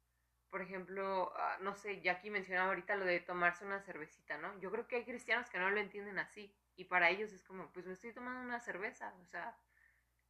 [0.49, 4.57] por ejemplo, ah, no sé, Jackie mencionaba ahorita lo de tomarse una cervecita, ¿no?
[4.61, 6.55] Yo creo que hay cristianos que no lo entienden así.
[6.77, 9.13] Y para ellos es como, pues me estoy tomando una cerveza.
[9.23, 9.59] O sea,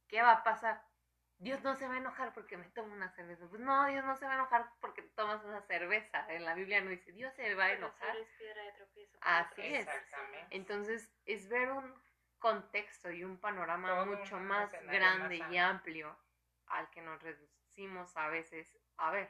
[0.07, 0.83] ¿qué va a pasar?
[1.37, 3.45] Dios no se va a enojar porque me tomo una cerveza.
[3.47, 6.25] Pues no, Dios no se va a enojar porque tomas una cerveza.
[6.33, 8.17] En la Biblia no dice, Dios se va a enojar.
[9.21, 9.87] Así es.
[10.49, 11.93] Entonces, es ver un
[12.41, 16.09] contexto y un panorama Todo mucho un más grande más y amplio.
[16.09, 16.17] amplio
[16.67, 19.29] al que nos reducimos a veces a ver.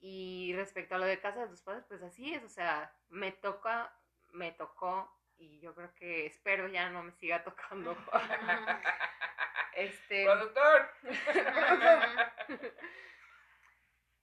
[0.00, 3.30] Y respecto a lo de casa de tus padres, pues así es, o sea, me
[3.30, 3.94] toca,
[4.32, 7.96] me tocó y yo creo que espero ya no me siga tocando.
[9.74, 10.90] este, Productor.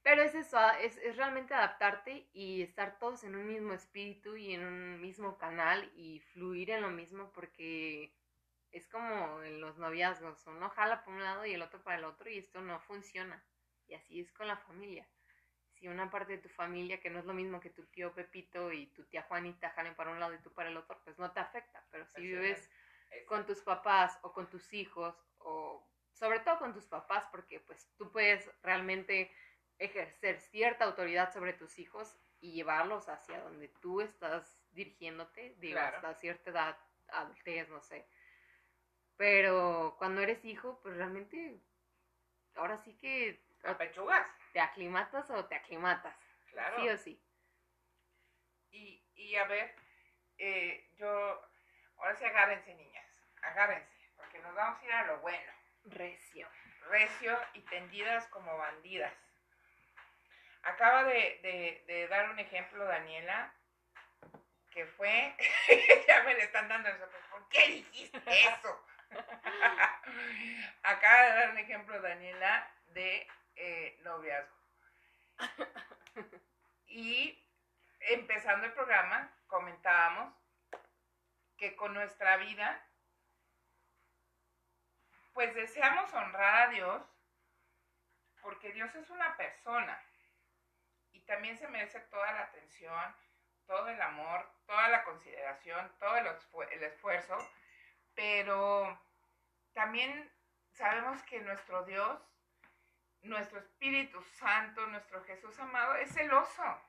[0.08, 4.38] Pero es eso, ah, es, es realmente adaptarte y estar todos en un mismo espíritu
[4.38, 8.16] y en un mismo canal y fluir en lo mismo porque
[8.72, 12.06] es como en los noviazgos, uno jala por un lado y el otro para el
[12.06, 13.44] otro y esto no funciona.
[13.86, 15.06] Y así es con la familia.
[15.74, 18.72] Si una parte de tu familia, que no es lo mismo que tu tío Pepito
[18.72, 21.34] y tu tía Juanita jalen para un lado y tú para el otro, pues no
[21.34, 21.86] te afecta.
[21.92, 22.72] Pero si vives
[23.12, 23.28] es.
[23.28, 27.92] con tus papás o con tus hijos o sobre todo con tus papás porque pues
[27.98, 29.32] tú puedes realmente
[29.80, 35.98] ejercer cierta autoridad sobre tus hijos y llevarlos hacia donde tú estás dirigiéndote, digo, Claro.
[35.98, 36.78] hasta cierta edad,
[37.10, 38.08] adultez, no sé.
[39.18, 41.60] Pero cuando eres hijo, pues realmente
[42.56, 44.28] ahora sí que Apechugas.
[44.54, 46.16] te aclimatas o te aclimatas,
[46.52, 46.78] Claro.
[46.82, 47.24] sí o sí.
[48.72, 49.76] Y, y a ver,
[50.38, 51.08] eh, yo,
[51.98, 55.52] ahora sí agárrense niñas, agárrense, porque nos vamos a ir a lo bueno,
[55.86, 56.48] Recio.
[56.90, 59.14] recio y tendidas como bandidas.
[60.68, 63.54] Acaba de, dar un ejemplo Daniela,
[64.70, 65.34] que fue,
[66.08, 68.86] ya me le están dando eso, ¿por qué dijiste eso?
[70.84, 73.26] Acaba de dar un ejemplo Daniela de
[73.56, 74.58] eh, noviazgo.
[76.88, 77.42] Y
[78.02, 80.36] empezando el programa, comentábamos
[81.58, 82.86] que con nuestra vida,
[85.34, 87.02] pues deseamos honrar a Dios,
[88.42, 89.98] porque Dios es una persona
[91.18, 93.16] y también se merece toda la atención,
[93.66, 97.38] todo el amor, toda la consideración, todo el, esfu- el esfuerzo,
[98.14, 99.00] pero
[99.74, 100.32] también
[100.72, 102.22] sabemos que nuestro Dios,
[103.24, 106.82] nuestro Espíritu Santo, nuestro Jesús amado, es celoso.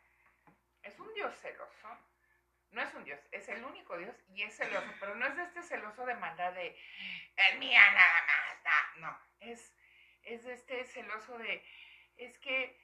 [0.82, 1.88] Es un Dios celoso.
[2.70, 5.42] No es un Dios, es el único Dios y es celoso, pero no es de
[5.44, 6.78] este celoso de maldad de
[7.34, 9.74] es mía nada más, nah, no, es,
[10.22, 11.64] es de este celoso de
[12.18, 12.78] es que,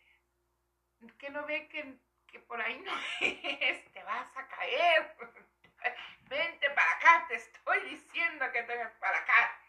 [1.19, 1.95] que no ve que,
[2.27, 5.17] que por ahí no es, te vas a caer,
[6.29, 9.61] vente para acá, te estoy diciendo que te para acá.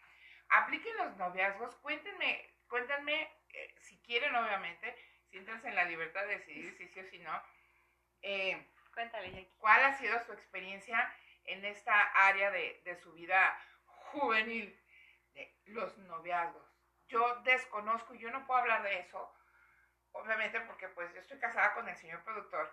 [0.48, 4.96] Apliquen los noviazgos, cuéntenme, cuéntenme, eh, si quieren obviamente,
[5.28, 7.42] siéntanse en la libertad de decidir si sí o si no.
[8.22, 9.52] Eh, Cuéntale, Jackie.
[9.58, 14.74] ¿Cuál ha sido su experiencia en esta área de, de su vida juvenil,
[15.34, 16.64] de los noviazgos?
[17.06, 19.30] Yo desconozco, yo no puedo hablar de eso,
[20.18, 22.72] obviamente porque pues yo estoy casada con el señor productor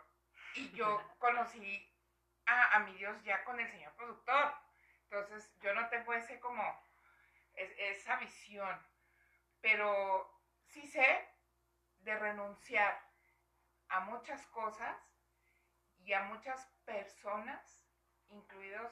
[0.56, 1.90] y yo conocí
[2.46, 4.54] a, a mi Dios ya con el señor productor.
[5.04, 6.64] Entonces yo no tengo ese como,
[7.56, 8.82] es- esa visión,
[9.62, 10.30] pero
[10.66, 11.28] sí sé
[12.00, 13.00] de renunciar
[13.90, 14.98] a muchas cosas
[16.00, 17.82] y a muchas personas,
[18.30, 18.92] incluidos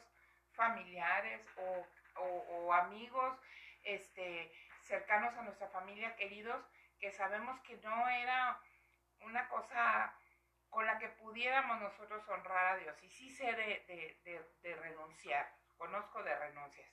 [0.53, 1.85] familiares o,
[2.21, 3.37] o- o amigos
[3.83, 6.63] este, cercanos a nuestra familia, queridos,
[7.01, 8.61] que sabemos que no era
[9.21, 10.15] una cosa
[10.69, 13.03] con la que pudiéramos nosotros honrar a Dios.
[13.03, 16.89] Y sí sé de, de- de- de renunciar, conozco de renuncias.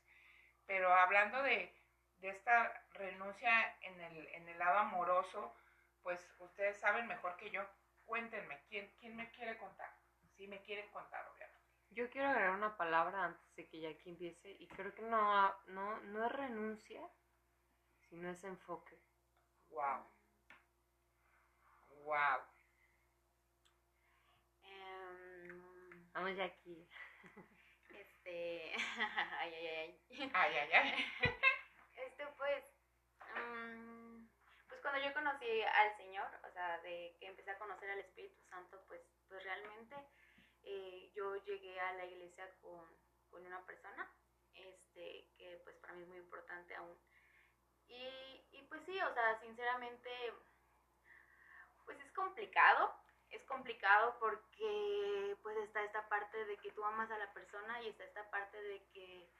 [0.66, 1.74] Pero hablando de,
[2.22, 5.54] esta renuncia en el, en el lado amoroso,
[6.02, 7.62] pues ustedes saben mejor que yo.
[8.04, 9.94] Cuéntenme, ¿quién, quién me quiere contar?
[10.36, 11.68] Si me quieren contar, obviamente.
[11.90, 16.00] Yo quiero agregar una palabra antes de que Jackie empiece y creo que no, no,
[16.00, 17.00] no es renuncia,
[18.08, 18.98] sino es enfoque.
[19.70, 20.06] Wow.
[22.04, 22.40] Wow.
[24.62, 26.88] Em, Vamos, Jackie.
[27.90, 28.72] este.
[29.40, 30.30] ay, ay, ay.
[30.34, 31.04] Ay, ay, ay.
[31.96, 32.64] Este, pues.
[34.82, 38.82] cuando yo conocí al Señor, o sea, de que empecé a conocer al Espíritu Santo,
[38.86, 39.96] pues, pues realmente
[40.62, 42.86] eh, yo llegué a la iglesia con,
[43.30, 44.10] con una persona,
[44.54, 46.96] este, que pues para mí es muy importante aún.
[47.88, 48.37] Y
[48.68, 50.10] pues sí, o sea, sinceramente,
[51.84, 52.94] pues es complicado,
[53.30, 57.88] es complicado porque pues está esta parte de que tú amas a la persona y
[57.88, 59.30] está esta parte de que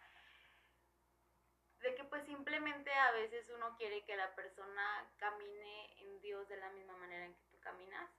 [1.81, 6.57] de que pues simplemente a veces uno quiere que la persona camine en Dios de
[6.57, 8.11] la misma manera en que tú caminas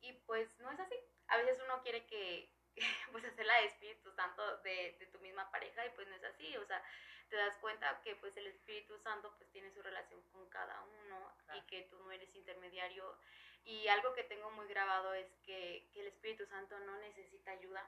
[0.00, 0.94] y pues no es así.
[1.28, 2.52] A veces uno quiere que
[3.12, 6.56] pues hacer la Espíritu Santo de, de tu misma pareja y pues no es así,
[6.56, 6.82] o sea,
[7.28, 11.32] te das cuenta que pues el Espíritu Santo pues tiene su relación con cada uno
[11.56, 13.18] y que tú no eres intermediario
[13.64, 17.84] y algo que tengo muy grabado es que, que el Espíritu Santo no necesita ayuda.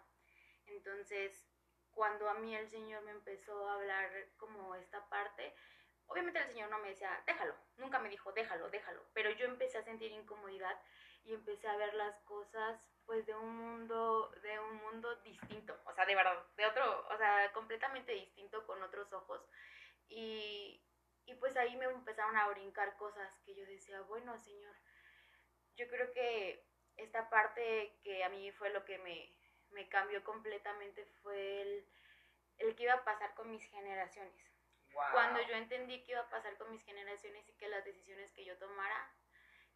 [0.66, 1.46] Entonces,
[1.92, 5.54] cuando a mí el Señor me empezó a hablar como esta parte,
[6.06, 9.78] obviamente el Señor no me decía, déjalo, nunca me dijo, déjalo, déjalo, pero yo empecé
[9.78, 10.80] a sentir incomodidad
[11.24, 15.92] y empecé a ver las cosas pues de un mundo, de un mundo distinto, o
[15.94, 19.40] sea, de verdad, de otro, o sea, completamente distinto con otros ojos.
[20.10, 20.78] Y,
[21.24, 24.76] y pues ahí me empezaron a brincar cosas que yo decía, bueno, Señor,
[25.76, 26.62] yo creo que
[26.98, 29.34] esta parte que a mí fue lo que me,
[29.70, 31.88] me cambió completamente fue el,
[32.58, 34.34] el que iba a pasar con mis generaciones.
[34.92, 35.04] Wow.
[35.12, 38.44] Cuando yo entendí que iba a pasar con mis generaciones y que las decisiones que
[38.44, 39.10] yo tomara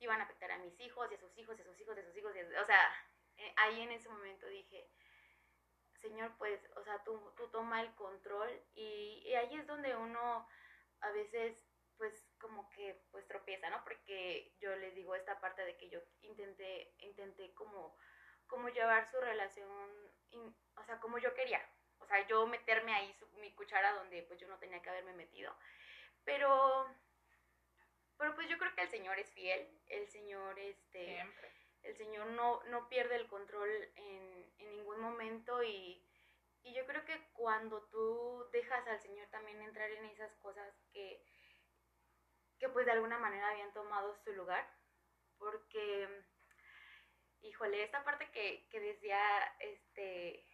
[0.00, 2.00] iban a afectar a mis hijos y a sus hijos y a sus hijos y
[2.00, 2.36] a sus hijos.
[2.36, 4.88] y a- o sea, eh, ahí en ese momento dije,
[6.00, 10.48] Señor, pues, o sea, tú, tú toma el control y, y ahí es donde uno
[11.00, 11.64] a veces,
[11.96, 13.82] pues, como que, pues, tropieza, ¿no?
[13.84, 17.96] Porque yo les digo esta parte de que yo intenté, intenté como,
[18.48, 20.12] como llevar su relación,
[20.76, 21.64] o sea, como yo quería.
[21.98, 25.12] O sea, yo meterme ahí su- mi cuchara donde, pues, yo no tenía que haberme
[25.14, 25.56] metido.
[26.24, 26.86] Pero,
[28.16, 31.51] pero pues yo creo que el Señor es fiel, el Señor, este Siempre.
[31.82, 36.02] El Señor no, no pierde el control en, en ningún momento y,
[36.62, 41.24] y yo creo que cuando tú dejas al Señor también entrar en esas cosas que,
[42.58, 44.64] que pues de alguna manera habían tomado su lugar,
[45.38, 46.08] porque,
[47.40, 49.20] híjole, esta parte que, que decía
[49.58, 50.46] este,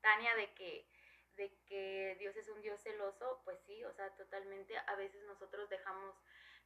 [0.00, 0.88] Tania de que,
[1.36, 5.68] de que Dios es un Dios celoso, pues sí, o sea, totalmente, a veces nosotros
[5.68, 6.16] dejamos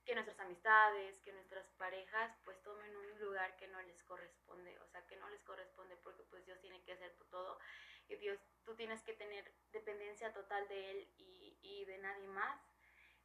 [0.07, 4.87] que nuestras amistades, que nuestras parejas pues tomen un lugar que no les corresponde, o
[4.87, 7.59] sea, que no les corresponde porque pues Dios tiene que hacer todo
[8.09, 12.61] y Dios, tú tienes que tener dependencia total de Él y, de nadie más.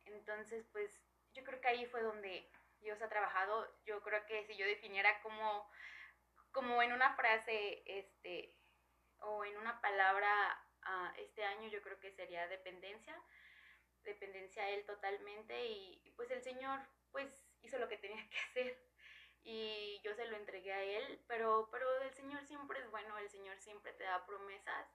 [0.06, 1.02] Entonces, pues
[1.34, 3.74] yo creo que ahí fue donde Dios ha trabajado.
[3.86, 5.70] Yo creo que si yo definiera como,
[6.52, 8.54] como en una frase, este,
[9.20, 10.30] o en una palabra
[10.84, 13.16] ah, este año, yo creo que sería dependencia
[14.04, 16.80] dependencia a él totalmente y, pues el Señor
[17.12, 18.84] pues hizo lo que tenía que hacer
[19.44, 23.30] y yo se lo entregué a él, pero, pero el Señor siempre es bueno, el
[23.30, 24.88] Señor siempre te da promesas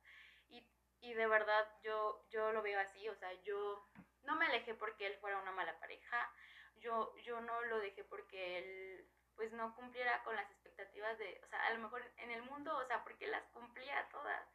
[0.49, 0.65] y,
[1.01, 3.89] y de verdad yo, yo lo veo así, o sea, yo
[4.23, 6.33] no me alejé porque él fuera una mala pareja,
[6.77, 11.47] yo, yo no lo dejé porque él pues no cumpliera con las expectativas de, o
[11.49, 14.49] sea, a lo mejor en el mundo, o sea, porque las cumplía todas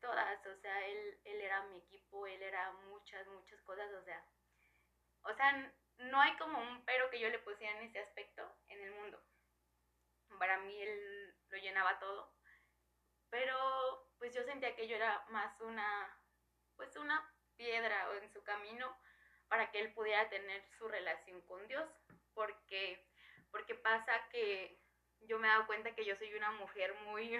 [0.00, 4.24] todas, o sea, él, él era mi equipo, él era muchas, muchas cosas, o sea,
[5.22, 8.80] o sea, no hay como un pero que yo le pusiera en ese aspecto en
[8.80, 9.22] el mundo.
[10.38, 12.32] Para mí él lo llenaba todo,
[13.28, 16.18] pero pues yo sentía que yo era más una,
[16.76, 18.96] pues una piedra en su camino
[19.48, 21.88] para que él pudiera tener su relación con Dios,
[22.34, 23.06] porque,
[23.50, 24.80] porque pasa que
[25.22, 27.36] yo me he dado cuenta que yo soy una mujer muy...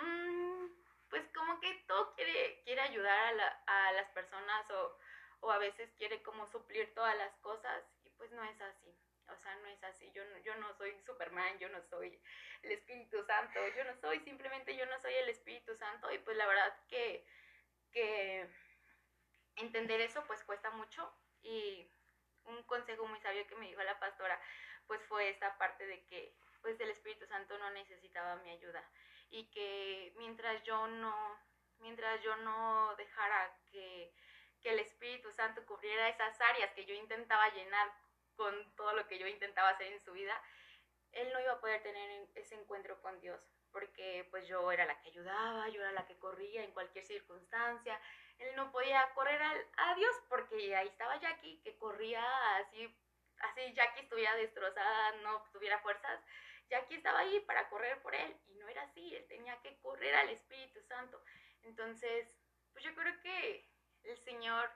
[0.00, 0.66] mmm,
[1.10, 4.98] pues como que todo quiere, quiere ayudar a, la, las personas o,
[5.40, 8.94] o, a veces quiere como suplir todas las cosas y pues no es así.
[9.30, 10.10] O sea, no es así.
[10.12, 12.18] Yo no, yo no soy Superman, yo no soy
[12.62, 16.36] el Espíritu Santo, yo no soy, simplemente yo no soy el Espíritu Santo y pues
[16.36, 17.26] la verdad que,
[17.92, 18.48] que
[19.56, 21.90] entender eso pues cuesta mucho y
[22.44, 24.40] un consejo muy sabio que me dijo la pastora
[24.86, 28.82] pues fue esta parte de que pues el Espíritu Santo no necesitaba mi ayuda
[29.30, 31.38] y que mientras yo no
[31.80, 34.12] mientras yo no dejara que,
[34.60, 37.88] que, el Espíritu Santo cubriera esas áreas que yo intentaba llenar
[38.36, 40.40] con todo lo que yo intentaba hacer en su vida,
[41.12, 43.40] él no iba a poder tener ese encuentro con Dios,
[43.72, 48.00] porque pues yo era la que ayudaba, yo era la que corría en cualquier circunstancia,
[48.38, 52.22] él no podía correr al, a Dios porque ahí estaba Jackie que corría
[52.56, 52.96] así,
[53.40, 56.20] así Jackie estuviera destrozada, no tuviera fuerzas,
[56.68, 60.14] Jackie estaba ahí para correr por él y no era así, él tenía que correr
[60.14, 61.22] al Espíritu Santo.
[61.62, 62.38] Entonces,
[62.72, 63.68] pues yo creo que
[64.04, 64.70] el Señor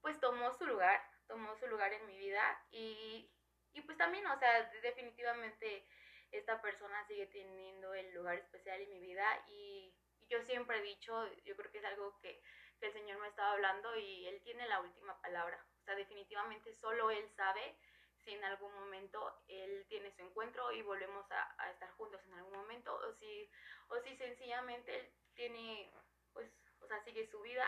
[0.00, 3.30] pues tomó su lugar, tomó su lugar en mi vida y,
[3.72, 5.86] y pues también, o sea, definitivamente
[6.32, 9.94] esta persona sigue teniendo el lugar especial en mi vida y,
[10.30, 11.12] yo siempre he dicho,
[11.44, 12.40] yo creo que es algo que,
[12.78, 15.66] que el Señor me estaba hablando y Él tiene la última palabra.
[15.80, 17.76] O sea, definitivamente solo Él sabe
[18.24, 22.52] si en algún momento Él tiene su encuentro y volvemos a, estar juntos en algún
[22.52, 23.50] momento o si,
[23.88, 25.90] o si sencillamente Él tiene,
[26.32, 26.50] pues,
[26.80, 27.64] o sea, sigue su vida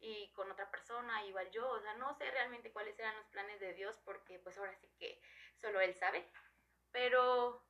[0.00, 3.58] y con otra persona, igual yo, o sea, no sé realmente cuáles eran los planes
[3.60, 5.20] de Dios porque pues ahora sí que
[5.56, 6.30] solo Él sabe,
[6.92, 7.64] pero,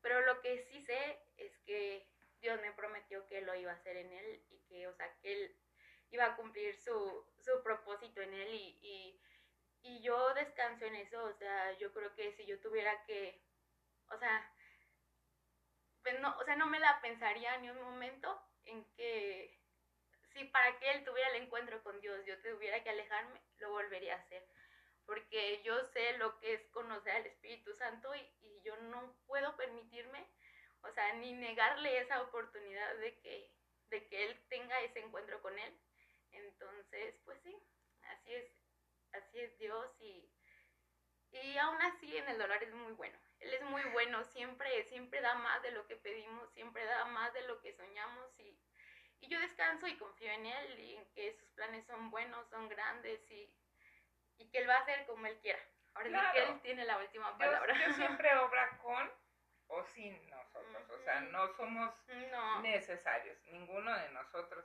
[0.00, 2.08] pero lo que sí sé es que
[2.40, 5.32] Dios me prometió que lo iba a hacer en Él y que, o sea, que
[5.32, 5.56] Él
[6.10, 9.20] iba a cumplir su, su propósito en Él y,
[9.86, 13.40] y yo descanso en eso, o sea, yo creo que si yo tuviera que,
[14.10, 14.52] o sea,
[16.02, 19.56] pues no, o sea, no me la pensaría ni un momento en que
[20.32, 24.14] si para que él tuviera el encuentro con Dios yo tuviera que alejarme, lo volvería
[24.14, 24.46] a hacer.
[25.06, 29.56] Porque yo sé lo que es conocer al Espíritu Santo y, y yo no puedo
[29.56, 30.26] permitirme,
[30.82, 33.52] o sea, ni negarle esa oportunidad de que,
[33.90, 35.80] de que él tenga ese encuentro con él.
[36.32, 37.56] Entonces, pues sí,
[38.02, 38.65] así es,
[39.16, 40.30] así es Dios y,
[41.32, 43.18] y aún así en el dolor es muy bueno.
[43.40, 47.32] Él es muy bueno, siempre, siempre da más de lo que pedimos, siempre da más
[47.34, 48.58] de lo que soñamos y,
[49.20, 52.68] y yo descanso y confío en Él y en que sus planes son buenos, son
[52.68, 53.52] grandes y,
[54.38, 55.60] y que Él va a hacer como Él quiera.
[55.94, 56.52] Ahora sí que Claro.
[56.54, 57.74] Él tiene la última palabra.
[57.74, 59.12] Dios siempre obra con
[59.68, 60.90] o sin nosotros.
[60.90, 61.92] O sea, no somos
[62.30, 62.60] No.
[62.62, 64.64] necesarios, ninguno de nosotros.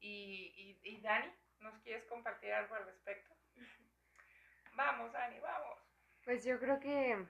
[0.00, 3.34] Y, y, y Dani, ¿nos quieres compartir algo al respecto?
[4.80, 5.78] Vamos, Dani, vamos.
[6.24, 7.26] Pues yo creo que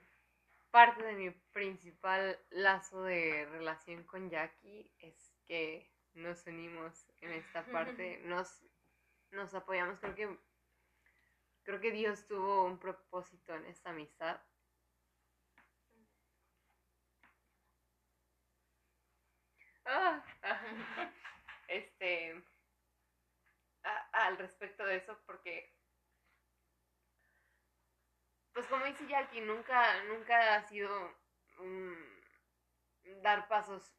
[0.71, 7.65] parte de mi principal lazo de relación con Jackie es que nos unimos en esta
[7.73, 8.63] parte, nos,
[9.31, 10.39] nos apoyamos, creo que
[11.63, 14.39] creo que Dios tuvo un propósito en esta amistad.
[19.85, 20.23] Ah,
[21.67, 22.41] este
[23.83, 25.73] a- al respecto de eso porque
[28.53, 30.89] pues como dice Jackie, nunca, nunca ha sido
[33.21, 33.93] dar pasos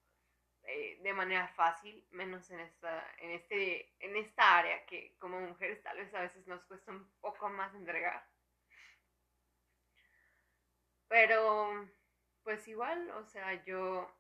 [0.65, 5.83] eh, de manera fácil, menos en esta, en este, en esta área que como mujeres
[5.83, 8.27] tal vez a veces nos cuesta un poco más entregar.
[11.09, 11.89] Pero,
[12.43, 14.11] pues igual, o sea, yo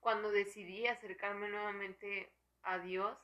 [0.00, 2.32] cuando decidí acercarme nuevamente
[2.62, 3.18] a Dios,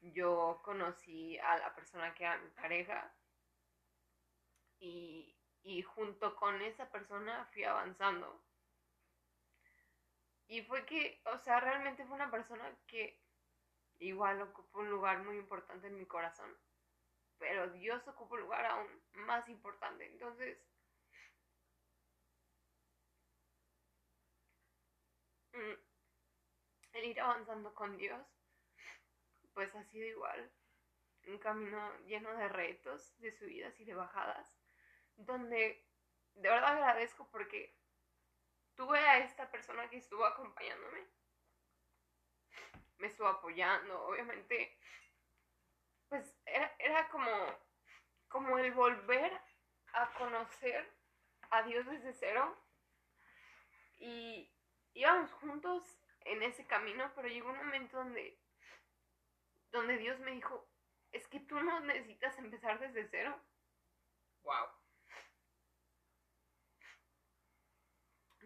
[0.00, 3.12] yo conocí a la persona que era mi pareja
[4.84, 8.42] y, junto con esa persona fui avanzando.
[10.46, 13.18] Y fue que, o sea, realmente fue una persona que
[13.98, 16.54] igual ocupó un lugar muy importante en mi corazón,
[17.38, 20.06] pero Dios ocupó un lugar aún más importante.
[20.06, 20.58] Entonces,
[25.52, 25.74] mm,
[26.92, 28.26] el ir avanzando con Dios,
[29.54, 30.52] pues ha sido igual.
[31.26, 34.63] Un camino lleno de retos, de subidas y de bajadas,
[35.16, 35.86] donde
[36.34, 37.76] de verdad agradezco porque
[38.74, 41.06] tuve a esta persona que estuvo acompañándome,
[42.98, 44.76] me estuvo apoyando, obviamente,
[46.08, 47.30] pues era, era como,
[48.28, 49.32] como el volver
[49.92, 50.92] a conocer
[51.50, 52.56] a Dios desde cero
[53.98, 54.52] y
[54.94, 58.38] íbamos juntos en ese camino, pero llegó un momento donde,
[59.70, 60.68] donde Dios me dijo,
[61.12, 63.40] es que tú no necesitas empezar desde cero.
[64.42, 64.83] Wow.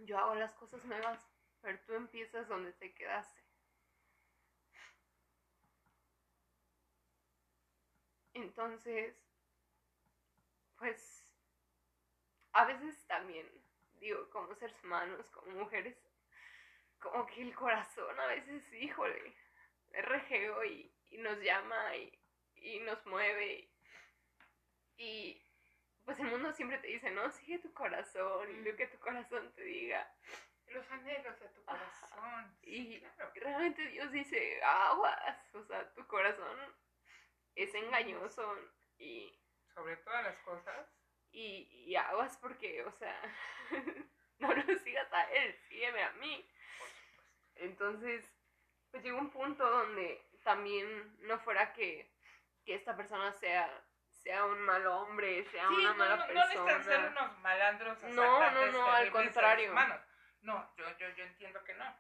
[0.07, 1.27] Yo hago las cosas nuevas,
[1.61, 3.43] pero tú empiezas donde te quedaste.
[8.33, 9.15] Entonces,
[10.79, 11.35] pues,
[12.53, 13.47] a veces también,
[13.95, 15.97] digo, como seres humanos, como mujeres,
[17.01, 19.35] como que el corazón a veces, híjole,
[19.93, 22.19] es rejeo y, y nos llama y,
[22.57, 23.71] y nos mueve.
[24.97, 25.43] Y
[26.09, 29.53] pues el mundo siempre te dice, no, sigue tu corazón y lo que tu corazón
[29.55, 30.11] te diga.
[30.69, 32.57] Los anhelos de tu corazón.
[32.63, 33.31] Y claro.
[33.35, 36.59] realmente Dios dice, aguas, o sea, tu corazón
[37.55, 38.57] es engañoso
[38.97, 39.39] y,
[39.75, 40.89] Sobre todas las cosas.
[41.31, 43.21] y, y aguas porque, o sea,
[44.39, 46.51] no lo sigas a él, sígueme a mí.
[47.57, 48.25] Entonces,
[48.91, 52.11] pues llegó un punto donde también no fuera que,
[52.65, 53.85] que esta persona sea,
[54.29, 56.47] sea un mal hombre, sea Sí, una no, mala no, no persona.
[56.49, 58.03] necesitan ser unos malandros.
[58.03, 59.71] No, no, no, al contrario.
[59.73, 60.01] humanos.
[60.43, 61.97] No, yo, yo, yo entiendo que no.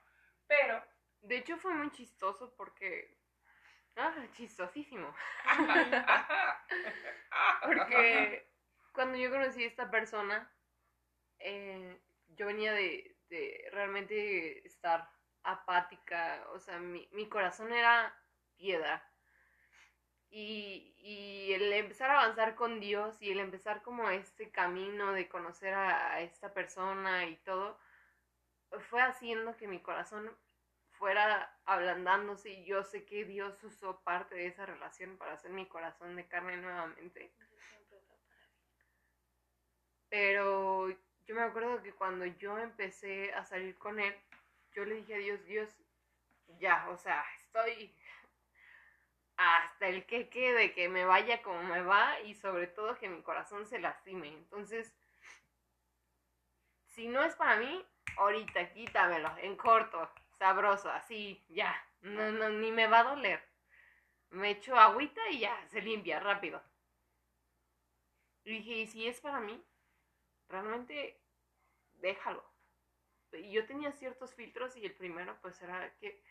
[0.46, 0.84] Pero,
[1.22, 3.16] De hecho fue muy chistoso porque...
[3.96, 5.12] Ah, chistosísimo.
[7.64, 8.46] Porque
[8.92, 10.52] cuando yo conocí a esta persona,
[11.38, 11.98] eh,
[12.28, 15.10] yo venía de, de realmente estar
[15.42, 18.14] apática, o sea, mi, mi corazón era
[18.56, 19.02] piedra.
[20.30, 21.17] Y, y
[21.62, 26.20] el empezar a avanzar con Dios y el empezar como este camino de conocer a,
[26.20, 27.78] esta persona y todo,
[28.90, 30.30] fue haciendo que mi corazón
[30.92, 35.66] fuera ablandándose y yo sé que Dios usó parte de esa relación para hacer mi
[35.66, 37.32] corazón de carne nuevamente.
[40.08, 44.14] Pero yo me acuerdo que cuando yo empecé a salir con él,
[44.72, 45.70] yo le dije a Dios, Dios,
[46.58, 47.94] ya, o sea, estoy
[49.80, 53.66] el que quede, que me vaya como me va y sobre todo que mi corazón
[53.66, 54.28] se lastime.
[54.28, 54.92] Entonces,
[56.86, 62.72] si no es para mí, ahorita quítamelo, en corto, sabroso, así, ya, no, no, ni
[62.72, 63.42] me va a doler.
[64.30, 66.62] Me echo agüita y ya, se limpia rápido.
[68.44, 69.62] Y dije, ¿y si es para mí?
[70.48, 71.20] Realmente,
[71.94, 72.44] déjalo.
[73.32, 76.22] Y yo tenía ciertos filtros y el primero pues era que,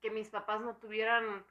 [0.00, 1.46] que mis papás no tuvieran,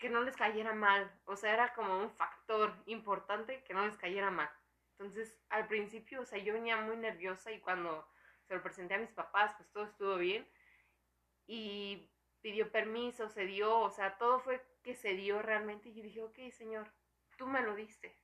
[0.00, 1.12] que no les cayera mal.
[1.26, 4.50] O sea, era como un factor importante que no les cayera mal.
[4.98, 8.08] Entonces, al principio, o sea, yo venía muy nerviosa y cuando
[8.42, 10.48] se lo presenté a mis papás, pues todo estuvo bien.
[11.46, 15.90] Y pidió permiso, se dio, o sea, todo fue que se dio realmente.
[15.90, 16.90] Y yo dije, ok, señor,
[17.36, 18.18] tú me lo diste.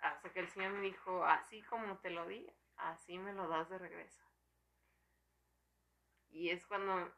[0.00, 3.68] Hasta que el señor me dijo, así como te lo di, así me lo das
[3.68, 4.24] de regreso.
[6.30, 7.12] Y es cuando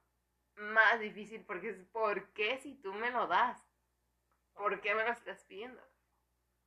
[0.56, 3.60] más difícil, porque es, ¿por qué si tú me lo das?
[4.54, 5.82] ¿Por qué me lo estás pidiendo?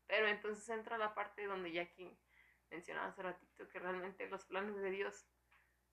[0.08, 2.18] Pero entonces entra la parte donde ya aquí
[2.70, 5.28] mencionaba hace ratito que realmente los planes de Dios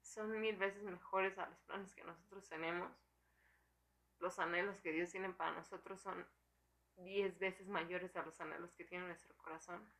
[0.00, 2.92] son mil veces mejores a los planes que nosotros tenemos.
[4.18, 6.26] Los anhelos que Dios tiene para nosotros son
[6.96, 9.90] diez veces mayores a los anhelos que tiene nuestro corazón.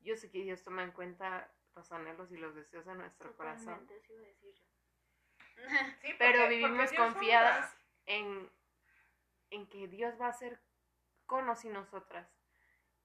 [0.00, 3.86] Yo sé que Dios toma en cuenta los anhelos y los deseos de nuestro corazón.
[3.86, 4.73] Totalmente, eso iba a decir yo.
[6.02, 7.74] Sí, Pero vivimos confiadas
[8.06, 8.50] en,
[9.50, 10.60] en que Dios va a hacer
[11.26, 12.28] con y nosotras.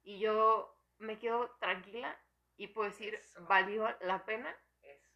[0.04, 2.18] Y yo me quedo tranquila
[2.58, 3.46] y puedo decir, Eso.
[3.46, 5.10] valió la pena Eso.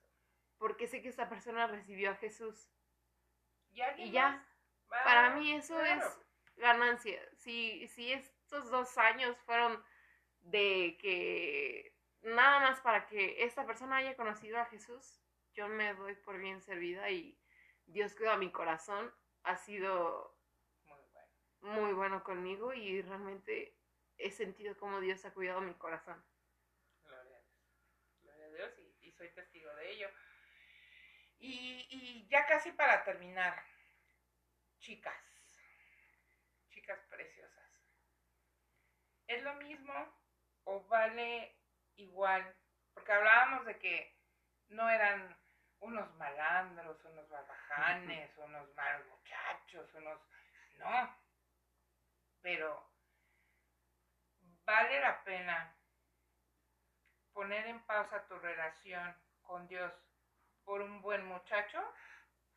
[0.57, 2.69] porque sé que esta persona recibió a Jesús.
[3.97, 4.45] Y, ya,
[4.87, 6.01] Para mí eso claro.
[6.01, 6.19] es
[6.57, 7.19] ganancia.
[7.37, 9.83] Si, si estos dos años fueron
[10.41, 15.22] de que nada más para que esta persona haya conocido a Jesús,
[15.53, 17.39] yo me doy por bien servida y
[17.85, 19.13] Dios cuida mi corazón.
[19.43, 20.37] Ha sido
[20.83, 21.29] Muy bueno.
[21.61, 23.77] muy bueno conmigo y realmente
[24.17, 26.23] he sentido como Dios ha cuidado mi corazón.
[27.03, 27.43] Gloria a Dios.
[28.21, 30.09] Gloria a Dios y, y soy testigo de ello.
[31.39, 33.63] Y, y ya casi para terminar,
[34.79, 35.15] chicas,
[36.69, 37.69] chicas preciosas,
[39.27, 39.93] ¿es lo mismo
[40.65, 41.55] o vale
[41.95, 42.55] igual?
[42.93, 44.15] Porque hablábamos de que
[44.69, 45.37] no eran
[45.83, 50.19] unos malandros, unos barbajanes, unos malos muchachos, unos...
[50.77, 51.17] No,
[52.41, 52.89] pero
[54.65, 55.75] vale la pena
[57.33, 59.93] poner en pausa tu relación con Dios
[60.63, 61.81] por un buen muchacho?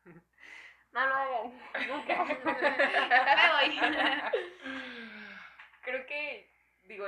[0.93, 1.61] No lo hagan.
[1.89, 2.23] Nunca.
[2.23, 2.35] Me
[3.51, 3.79] voy.
[5.81, 6.49] Creo que,
[6.83, 7.07] digo,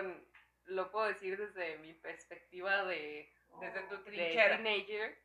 [0.66, 4.58] lo puedo decir desde mi perspectiva de, Desde tu de trinchera.
[4.58, 5.18] teenager.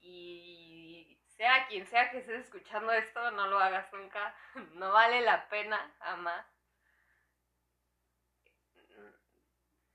[0.00, 4.34] Y sea quien sea que estés escuchando esto, no lo hagas nunca.
[4.74, 6.46] No vale la pena, jamás.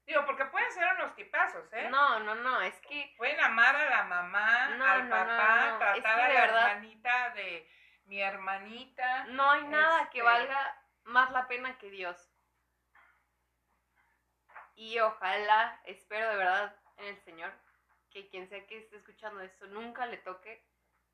[0.06, 1.88] Digo, porque pueden ser unos tipazos, ¿eh?
[1.90, 5.78] No, no, no, es que Pueden amar a la mamá, No, al no, papá, no,
[5.78, 7.70] tratar es que a la verdad- hermanita de
[8.06, 9.24] mi hermanita.
[9.30, 12.30] no hay nada que Este- valga más la pena que Dios.
[14.76, 17.54] Y ojalá, espero de verdad en el Señor,
[18.14, 20.64] que quien sea que esté escuchando esto nunca le toque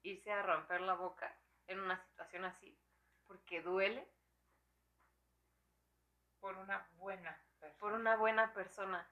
[0.04, 1.34] irse a romper la boca
[1.68, 2.78] en una situación así,
[3.26, 4.06] porque duele
[6.39, 7.80] Por una buena persona.
[7.80, 9.08] por una buena persona,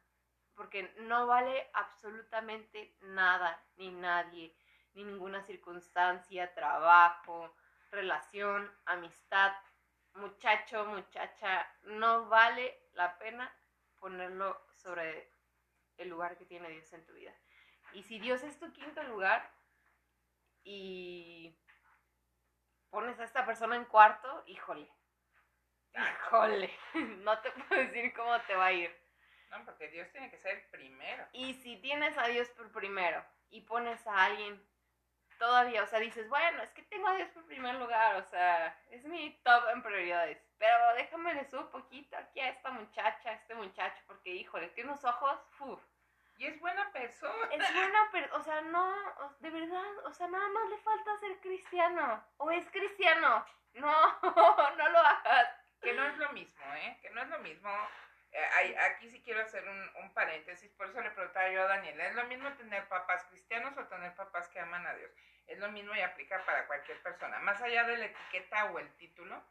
[0.53, 4.53] porque no vale absolutamente nada, ni nadie,
[4.93, 7.55] ni ninguna circunstancia, trabajo,
[7.91, 9.53] relación, amistad,
[10.13, 13.53] muchacho, muchacha, no vale la pena
[13.99, 15.31] ponerlo sobre
[15.97, 17.33] el lugar que tiene Dios en tu vida.
[17.93, 19.49] Y si Dios es tu quinto lugar
[20.63, 21.57] y
[22.89, 24.89] pones a esta persona en cuarto, híjole,
[25.93, 26.71] híjole,
[27.23, 29.07] no te puedo decir cómo te va a ir.
[29.51, 31.25] No, porque Dios tiene que ser el primero.
[31.31, 34.61] Y si tienes a Dios por primero y pones a alguien
[35.39, 38.77] todavía, o sea, dices, bueno, es que tengo a Dios por primer lugar, o sea,
[38.89, 40.43] es mi top en prioridades.
[40.57, 44.89] Pero déjame le subo poquito aquí a esta muchacha, a este muchacho, porque híjole, tiene
[44.89, 45.81] unos ojos, uf,
[46.37, 47.47] Y es buena persona.
[47.51, 51.39] Es buena, pero, o sea, no, de verdad, o sea, nada más le falta ser
[51.39, 52.23] cristiano.
[52.37, 53.45] O es cristiano.
[53.73, 54.19] No,
[54.77, 55.49] no lo hagas.
[55.81, 56.97] Que no es lo mismo, ¿eh?
[57.01, 57.69] Que no es lo mismo.
[58.31, 62.07] Eh, aquí sí quiero hacer un, un paréntesis, por eso le preguntaba yo a Daniela,
[62.07, 65.11] ¿es lo mismo tener papás cristianos o tener papás que aman a Dios?
[65.47, 68.93] Es lo mismo y aplica para cualquier persona, más allá de la etiqueta o el
[68.97, 69.43] título.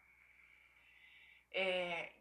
[1.51, 2.13] eh,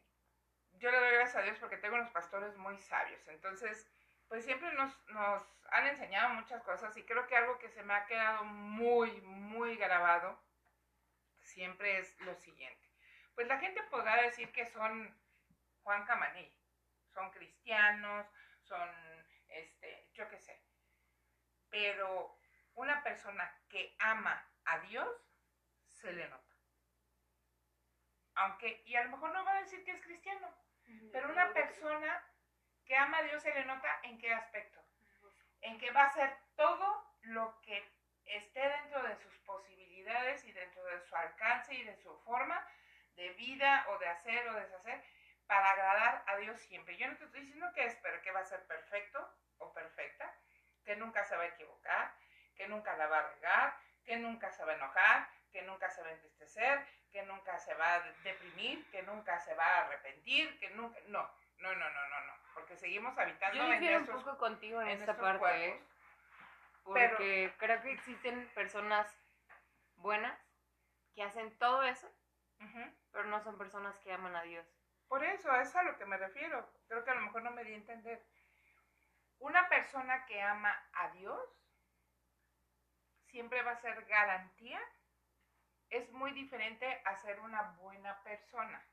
[0.78, 3.90] yo le doy gracias a Dios porque tengo unos pastores muy sabios, entonces,
[4.28, 7.94] pues siempre nos, nos han enseñado muchas cosas y creo que algo que se me
[7.94, 10.40] ha quedado muy, muy grabado
[11.40, 12.90] siempre es lo siguiente.
[13.36, 15.16] Pues la gente podrá decir que son
[15.84, 16.54] Juan Camaney,
[17.14, 18.26] son cristianos,
[18.64, 18.90] son,
[19.50, 20.62] este, yo qué sé.
[21.70, 22.40] Pero
[22.74, 25.08] una persona que ama a Dios,
[25.86, 26.56] se le nota.
[28.36, 30.54] Aunque, y a lo mejor no va a decir que es cristiano,
[31.12, 32.24] pero una persona
[32.86, 34.82] que ama a Dios se le nota en qué aspecto.
[35.62, 37.84] En que va a hacer todo lo que
[38.26, 42.66] esté dentro de sus posibilidades y dentro de su alcance y de su forma
[43.16, 45.04] de vida o de hacer o deshacer
[45.48, 46.98] para agradar a Dios siempre.
[46.98, 50.34] Yo no te estoy diciendo que espero que va a ser perfecto o perfecta,
[50.84, 52.14] que nunca se va a equivocar,
[52.56, 56.02] que nunca la va a regar, que nunca se va a enojar, que nunca se
[56.02, 60.60] va a entristecer, que nunca se va a deprimir, que nunca se va a arrepentir,
[60.60, 61.00] que nunca...
[61.08, 64.38] No, no, no, no, no, no, porque seguimos habitando Yo en difiero un nuestros poco
[64.38, 65.72] contigo en, en esta nuestros parte, ¿eh?
[66.84, 66.94] cuerpos.
[66.94, 69.08] Pero- porque creo que existen personas
[69.96, 70.38] buenas
[71.16, 72.12] que hacen todo eso,
[73.12, 74.68] pero no son personas que aman a Dios.
[75.08, 76.70] Por eso, es a lo que me refiero.
[76.88, 78.24] Creo que a lo mejor no me di a entender.
[79.40, 81.40] Una persona que ama a Dios
[83.28, 84.82] siempre va a ser garantía.
[85.90, 88.84] Es muy diferente a ser una buena persona.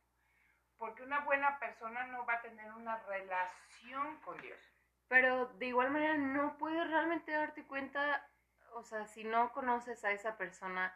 [0.82, 4.58] Porque una buena persona no va a tener una relación con Dios.
[5.06, 8.28] Pero de igual manera no puedes realmente darte cuenta,
[8.72, 10.92] o sea, si no conoces a esa persona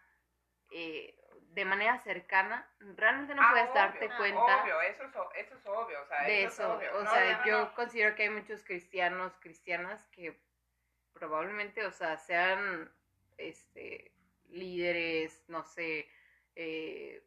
[0.72, 1.16] eh,
[1.50, 5.54] de manera cercana, realmente no Ah, puedes obvio, darte ah, cuenta Obvio, eso es, eso
[5.54, 6.02] es obvio.
[6.02, 6.62] O sea, de eso, eso.
[6.64, 6.96] es obvio.
[6.98, 7.74] O No, sea, no, yo no.
[7.76, 10.36] considero que hay muchos cristianos, cristianas que
[11.12, 12.92] probablemente, o sea, sean
[13.36, 14.12] este
[14.48, 16.08] líderes, no sé,
[16.56, 17.22] eh,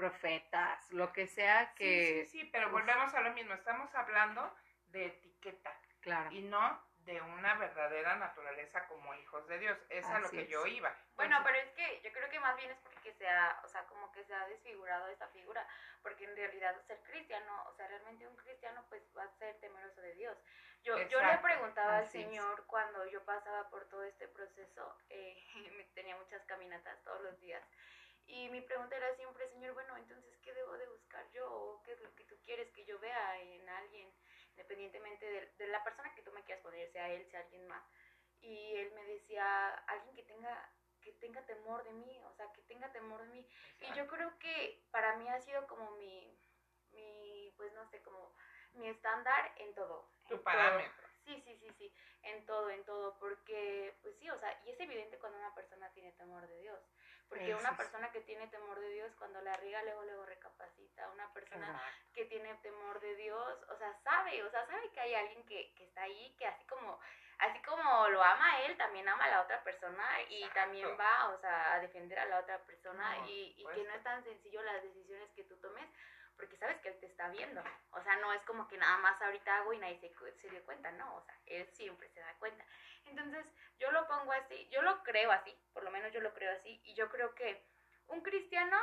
[0.00, 2.72] profetas, lo que sea que, Sí, sí, sí, pero Uf.
[2.72, 3.54] volvemos a lo mismo.
[3.54, 4.54] Estamos hablando
[4.88, 5.72] de etiqueta.
[6.00, 6.30] claro.
[6.32, 9.78] y no de una verdadera naturaleza como hijos de Dios.
[9.88, 10.48] Es a lo que es.
[10.48, 10.94] yo iba.
[11.14, 13.68] Bueno, Entonces, pero es que yo creo que más bien es porque se ha, o
[13.68, 15.66] sea, como que se ha desfigurado esta figura,
[16.02, 20.00] porque en realidad ser cristiano, o sea, realmente un cristiano pues va a ser temeroso
[20.00, 20.36] de Dios.
[20.82, 22.10] Yo, yo le preguntaba al es.
[22.10, 25.36] Señor cuando yo pasaba por todo este proceso, eh,
[25.94, 27.62] tenía muchas caminatas todos los días,
[28.30, 31.50] y mi pregunta era siempre, Señor, bueno, entonces, ¿qué debo de buscar yo?
[31.50, 34.12] ¿O ¿Qué es lo que tú quieres que yo vea en alguien,
[34.50, 37.84] independientemente de, de la persona que tú me quieras poner, sea él, sea alguien más?
[38.40, 42.62] Y él me decía, alguien que tenga que tenga temor de mí, o sea, que
[42.62, 43.48] tenga temor de mí.
[43.80, 46.38] Y yo creo que para mí ha sido como mi,
[46.92, 48.34] mi pues no sé, como
[48.74, 50.10] mi estándar en todo.
[50.28, 50.44] tu en todo.
[50.44, 51.08] parámetro.
[51.24, 54.80] Sí, sí, sí, sí, en todo, en todo, porque, pues sí, o sea, y es
[54.80, 56.80] evidente cuando una persona tiene temor de Dios,
[57.30, 61.08] porque Eso una persona que tiene temor de Dios, cuando la riga, luego, luego recapacita,
[61.10, 62.12] una persona Exacto.
[62.12, 65.72] que tiene temor de Dios, o sea, sabe, o sea, sabe que hay alguien que,
[65.74, 66.98] que está ahí, que así como,
[67.38, 70.60] así como lo ama a él, también ama a la otra persona y Exacto.
[70.60, 74.02] también va, o sea, a defender a la otra persona y, y que no es
[74.02, 75.88] tan sencillo las decisiones que tú tomes,
[76.36, 77.62] porque sabes que él te está viendo,
[77.92, 80.00] o sea, no es como que nada más ahorita hago y nadie
[80.34, 82.64] se dio cuenta, no, o sea, él siempre se da cuenta.
[83.10, 83.44] Entonces,
[83.78, 86.80] yo lo pongo así, yo lo creo así, por lo menos yo lo creo así,
[86.84, 87.62] y yo creo que
[88.08, 88.76] un cristiano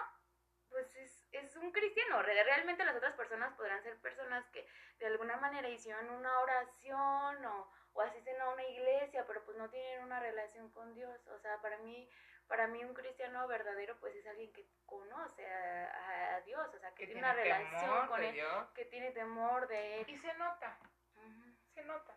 [0.70, 2.22] pues es, es un cristiano.
[2.22, 4.68] Re- Realmente las otras personas podrán ser personas que
[5.00, 9.70] de alguna manera hicieron una oración o, o asisten a una iglesia, pero pues no
[9.70, 11.26] tienen una relación con Dios.
[11.28, 12.10] O sea, para mí,
[12.48, 16.90] para mí un cristiano verdadero pues es alguien que conoce a, a Dios, o sea,
[16.92, 18.70] que, Que tiene una relación con él, Dios.
[18.76, 20.10] que tiene temor de él.
[20.10, 20.78] Y se nota,
[21.16, 21.56] Ujú.
[21.74, 22.14] se nota.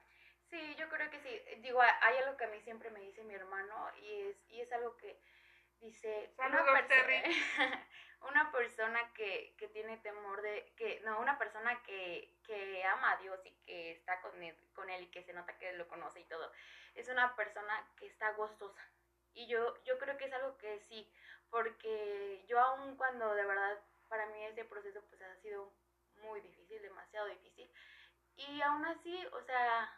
[0.51, 1.40] Sí, yo creo que sí.
[1.61, 4.72] Digo, hay algo que a mí siempre me dice mi hermano y es, y es
[4.72, 5.20] algo que
[5.80, 7.22] dice Saludos, una, perso- Terry.
[8.22, 13.16] una persona que, que tiene temor de, que no, una persona que, que ama a
[13.18, 16.20] Dios y que está con él, con él y que se nota que lo conoce
[16.20, 16.53] y todo,
[16.94, 18.82] es una persona que está gozosa.
[19.34, 21.11] Y yo, yo creo que es algo que sí,
[21.51, 23.78] porque yo aún cuando de verdad
[24.09, 25.72] para mí ese proceso pues ha sido
[26.22, 27.70] muy difícil, demasiado difícil,
[28.36, 29.92] y aún así, o sea,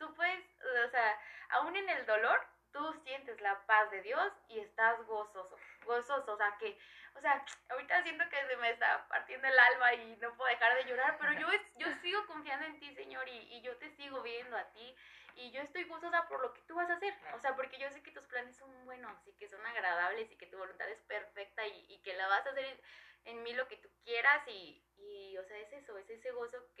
[0.00, 0.44] tú puedes,
[0.86, 1.20] o sea,
[1.50, 2.40] aún en el dolor,
[2.72, 6.78] tú sientes la paz de Dios y estás gozoso, gozoso, o sea que,
[7.14, 10.74] o sea, ahorita siento que se me está partiendo el alma y no puedo dejar
[10.76, 14.22] de llorar, pero yo, yo sigo confiando en ti, Señor, y, y yo te sigo
[14.22, 14.96] viendo a ti,
[15.34, 17.90] y yo estoy gozosa por lo que tú vas a hacer, o sea, porque yo
[17.90, 21.00] sé que tus planes son buenos y que son agradables y que tu voluntad es
[21.02, 22.80] perfecta y, y que la vas a hacer
[23.24, 26.58] en mí lo que tú quieras y, y o sea, es eso, es ese gozo
[26.74, 26.79] que,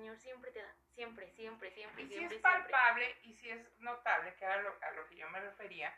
[0.00, 2.70] Señor siempre te da, siempre, siempre, siempre, Y si siempre, es siempre.
[2.72, 5.94] palpable y si es notable, que era lo- a lo que yo me refería,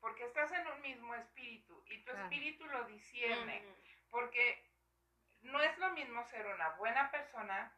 [0.00, 2.22] porque estás en un mismo espíritu y tu Claro.
[2.24, 3.82] espíritu lo discierne, Ujú.
[4.08, 4.64] porque
[5.42, 7.70] no es lo mismo ser una buena persona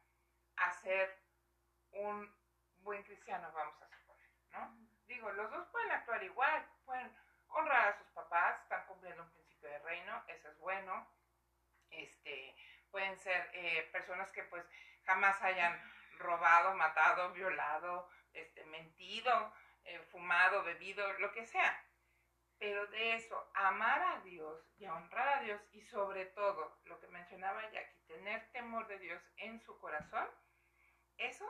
[0.54, 1.20] a ser
[1.90, 2.32] un
[2.76, 4.78] buen cristiano, vamos a suponer, ¿no?
[5.08, 7.12] Digo, los dos pueden actuar igual, pueden
[7.48, 11.10] honrar a sus papás, están cumpliendo un principio de reino, eso es bueno.
[11.90, 12.54] Este,
[12.92, 14.64] pueden ser eh, personas que pues
[15.10, 15.76] jamás hayan
[16.18, 19.52] robado, matado, violado, este, mentido,
[19.84, 21.84] eh, fumado, bebido, lo que sea.
[22.60, 27.00] Pero de eso, amar a Dios y a honrar a Dios y sobre todo, lo
[27.00, 30.28] que mencionaba Jackie, tener temor de Dios en su corazón,
[31.16, 31.46] eso,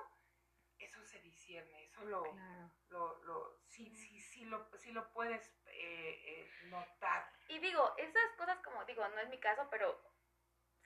[0.79, 2.71] eso se discierne, eso lo, Claro.
[2.89, 7.31] lo, lo, sí, sí, sí lo, sí lo puedes eh, eh, notar.
[7.49, 10.01] Y digo, esas cosas como digo, no es mi caso, pero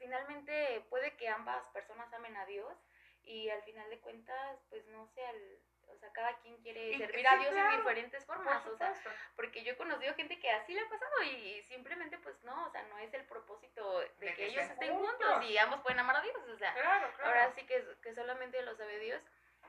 [0.05, 2.75] finalmente puede que ambas personas amen a Dios
[3.23, 6.99] y al final de cuentas, pues no sea el, o sea, cada quien quiere Y-
[6.99, 8.93] servir sí, a Dios claro, en diferentes formas, o sea,
[9.35, 12.71] porque yo he conocido gente que así le ha pasado y simplemente pues no, o
[12.71, 15.17] sea, no es el propósito de, De que, que ellos estén juntos.
[15.27, 15.45] juntos.
[15.51, 17.29] y ambos pueden amar a Dios, o sea, Claro, claro.
[17.31, 19.23] ahora sí que, que solamente lo sabe Dios.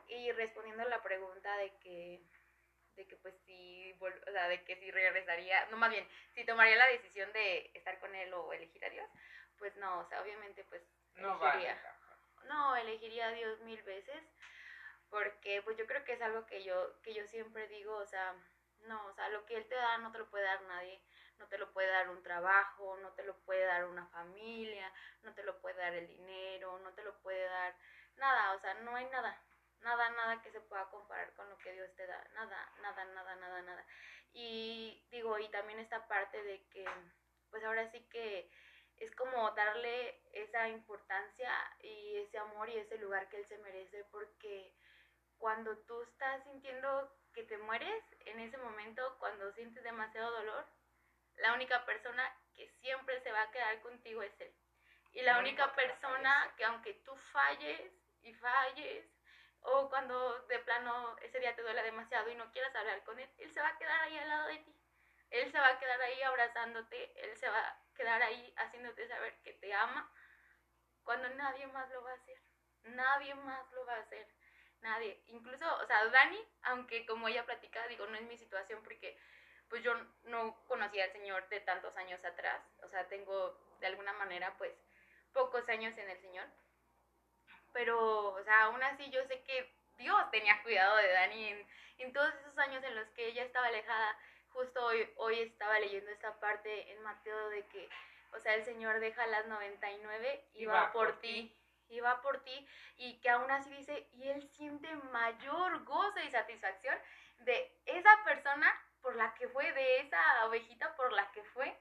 [0.07, 2.21] Y respondiendo a la pregunta de que
[2.95, 3.35] de que pues
[3.99, 7.69] vol- o sea, de que si regresaría, no más bien, si tomaría la decisión de
[7.73, 9.09] estar con él o elegir a Dios,
[9.57, 10.81] pues no, o sea, obviamente pues
[11.15, 11.63] no vale.
[11.63, 11.95] elegiría.
[12.43, 14.23] No, elegiría a Dios mil veces
[15.09, 18.35] porque pues yo creo que es algo que yo que yo siempre digo, o sea,
[18.81, 21.01] no, o sea, lo que él te da no te lo puede dar nadie,
[21.37, 24.91] no te lo puede dar un trabajo, no te lo puede dar una familia,
[25.23, 27.75] no te lo puede dar el dinero, no te lo puede dar
[28.17, 29.41] nada, o sea, no hay nada,
[29.79, 33.35] nada, nada que se pueda comparar con lo que Dios te da, nada, nada, nada,
[33.35, 33.85] nada, nada.
[34.33, 36.85] Y digo, y también esta parte de que,
[37.49, 38.49] pues ahora sí que
[38.97, 44.05] es como darle esa importancia y ese amor y ese lugar que él se merece,
[44.05, 44.73] porque
[45.37, 50.65] cuando tú estás sintiendo que te mueres, en ese momento, cuando sientes demasiado dolor,
[51.37, 52.23] la única persona
[52.53, 54.53] que siempre se va a quedar contigo es él.
[55.11, 57.91] Y la única persona que aunque tú falles
[58.21, 59.05] y falles,
[59.61, 63.29] o cuando de plano ese día te duele demasiado y no quieras hablar con él,
[63.37, 64.75] él se va a quedar ahí al lado de ti.
[65.31, 69.53] Él se va a quedar ahí abrazándote, él se va quedar ahí haciéndote saber que
[69.53, 70.11] te ama
[71.03, 72.37] cuando nadie más lo va a hacer.
[72.83, 74.27] Nadie más lo va a hacer.
[74.81, 75.21] Nadie.
[75.27, 79.17] Incluso, o sea, Dani, aunque como ella platica, digo, no es mi situación porque
[79.69, 79.93] pues yo
[80.25, 82.61] no conocía al Señor de tantos años atrás.
[82.83, 84.73] O sea, tengo de alguna manera pues
[85.33, 86.47] pocos años en el Señor.
[87.73, 91.67] Pero, o sea, aún así yo sé que Dios tenía cuidado de Dani en,
[91.99, 94.17] en todos esos años en los que ella estaba alejada.
[94.55, 97.89] Justo hoy, hoy estaba leyendo esta parte en Mateo de que,
[98.31, 101.53] o sea, el Señor deja las 99 y, va, por ti.
[101.89, 102.65] Y va por ti.
[102.95, 106.97] Y que aún así dice, y Él siente mayor gozo y satisfacción
[107.39, 111.77] de esa persona por la que fue, de esa ovejita por la que fue,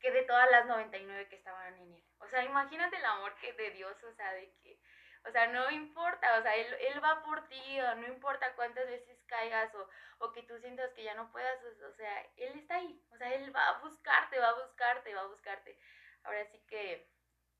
[0.00, 2.04] que de todas las 99 que estaban en Él.
[2.18, 4.80] O sea, imagínate el amor que de Dios, o sea, de que
[5.26, 8.86] o sea, no importa, o sea, él, él va por ti, o no importa cuántas
[8.86, 12.58] veces caigas o, o que tú sientas que ya no puedas, o, o sea, él
[12.58, 15.78] está ahí, o sea, él va a buscarte, va a buscarte, va a buscarte.
[16.24, 17.08] Ahora sí que,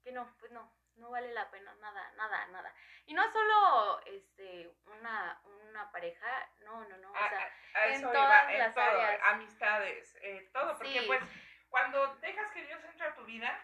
[0.02, 2.72] que no, pues no, no vale la pena, nada, nada, nada.
[3.04, 7.94] Y no solo, este, una, una pareja, no, no, no, o A- sea, a, en
[7.94, 9.20] eso todas iba, en las todo, áreas.
[9.24, 11.06] amistades, eh, todo, porque Sí.
[11.06, 11.22] pues
[11.68, 13.58] cuando dejas que Dios entre a tu vida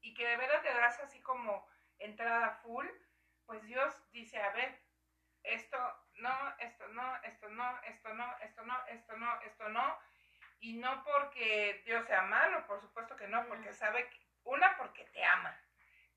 [0.00, 1.66] y que de verdad te das así como
[1.98, 2.86] entrada full,
[3.46, 4.78] pues Dios dice, a ver,
[5.42, 5.78] esto
[6.14, 9.98] no, esto no, esto no, esto no, esto no, esto no, esto no,
[10.60, 15.04] y no porque Dios sea malo, por supuesto que no, porque sabe, que, una, porque
[15.06, 15.56] te ama,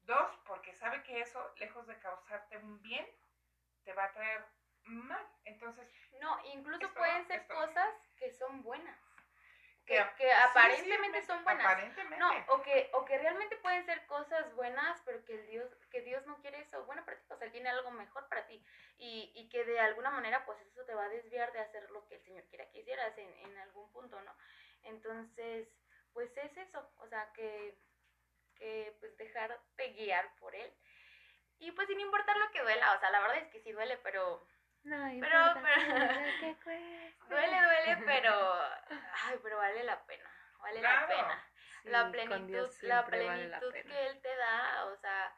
[0.02, 3.06] dos, porque sabe que eso, lejos de causarte un bien,
[3.84, 4.46] te va a traer
[4.84, 5.88] mal, entonces
[6.20, 8.98] no, incluso Esto no, pueden ser esto cosas que son buenas,
[9.90, 11.66] que, Que- que Sí, aparentemente sí, son buenas.
[11.66, 12.18] Aparentemente.
[12.20, 16.24] No, o que, o que realmente pueden ser cosas buenas, pero que Dios, que Dios
[16.28, 18.64] no quiere eso bueno para ti, o sea, él tiene algo mejor para ti.
[18.98, 22.06] Y, y que de alguna manera, pues eso te va a desviar de hacer lo
[22.08, 24.36] que el Señor quiera que hicieras en, en algún punto, ¿no?
[24.84, 25.68] Entonces,
[26.14, 27.76] pues es eso, o sea, que,
[28.56, 30.72] que pues dejarte guiar por él.
[31.60, 33.98] Y pues sin importar lo que duela, o sea, la verdad es que sí duele,
[33.98, 34.46] pero,
[34.84, 37.16] No Pero- importa pero- que.
[37.28, 38.54] Duele, duele, pero.
[39.26, 40.30] Ay, pero vale la pena.
[40.60, 41.46] Vale la pena.
[41.84, 45.36] Sí, la plenitud, la siempre vale la plenitud que Él te da, o sea.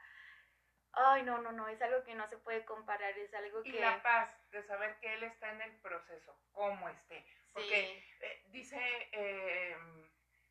[0.93, 3.79] Ay, no, no, no, es algo que no se puede comparar, es algo Y que.
[3.79, 7.25] la paz de saber que Él está en el proceso, como esté.
[7.53, 9.77] Porque sí, eh, dice, eh,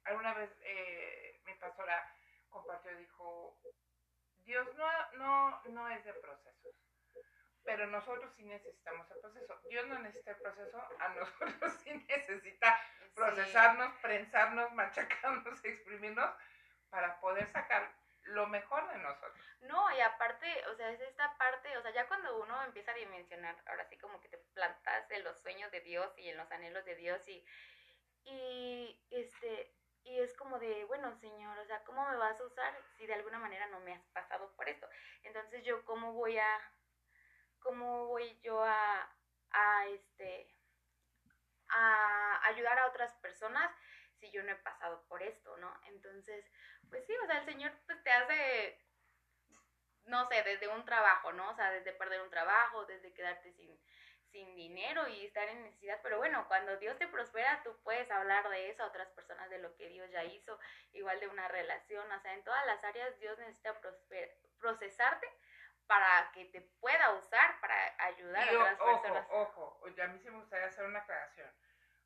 [0.05, 2.11] alguna vez eh, mi pastora
[2.49, 3.59] compartió, dijo,
[4.45, 6.74] Dios no, no, no es de procesos,
[7.64, 9.61] pero nosotros sí necesitamos el proceso.
[9.68, 12.78] Dios no necesita el proceso, a nosotros sí necesita
[13.14, 16.30] procesarnos, prensarnos, machacarnos, exprimirnos
[16.90, 17.92] para poder sacar
[18.22, 19.44] lo mejor de nosotros.
[19.62, 22.94] No, y aparte, o sea, es esta parte, o sea, ya cuando uno empieza a
[22.94, 26.50] dimensionar, ahora sí como que te plantas en los sueños de Dios y en los
[26.50, 27.44] anhelos de Dios y,
[28.24, 32.74] y este, y es como de, bueno, Señor, o sea, ¿cómo me vas a usar
[32.96, 34.88] si de alguna manera no me has pasado por esto?
[35.22, 36.72] Entonces yo, ¿cómo voy a,
[37.61, 39.16] cómo voy yo a,
[39.50, 40.54] a este,
[41.68, 43.70] a ayudar a otras personas
[44.18, 45.72] si yo no he pasado por esto, ¿no?
[45.86, 46.44] Entonces,
[46.90, 48.78] pues sí, o sea, el Señor pues te hace,
[50.04, 51.50] no sé, desde un trabajo, ¿no?
[51.50, 53.80] O sea, desde perder un trabajo, desde quedarte sin,
[54.30, 58.48] sin dinero y estar en necesidad, pero bueno, cuando Dios te prospera, tú puedes hablar
[58.50, 60.58] de eso a otras personas, de lo que Dios ya hizo,
[60.92, 65.26] igual de una relación, o sea, en todas las áreas Dios necesita prosper- procesarte
[65.91, 67.74] para que te pueda usar para
[68.05, 69.26] ayudar a otras ojo, personas.
[69.30, 71.51] ojo, oye, a mí sí me gustaría hacer una aclaración.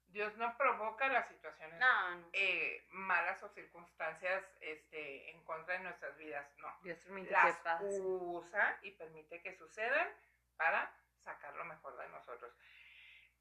[0.07, 2.29] Dios no provoca las situaciones No, no.
[2.33, 6.75] eh, malas o circunstancias este, en contra de nuestras vidas, no.
[6.83, 8.01] Dios permite que Las pase.
[8.01, 10.09] usa y permite que sucedan
[10.57, 12.57] para sacar lo mejor de nosotros.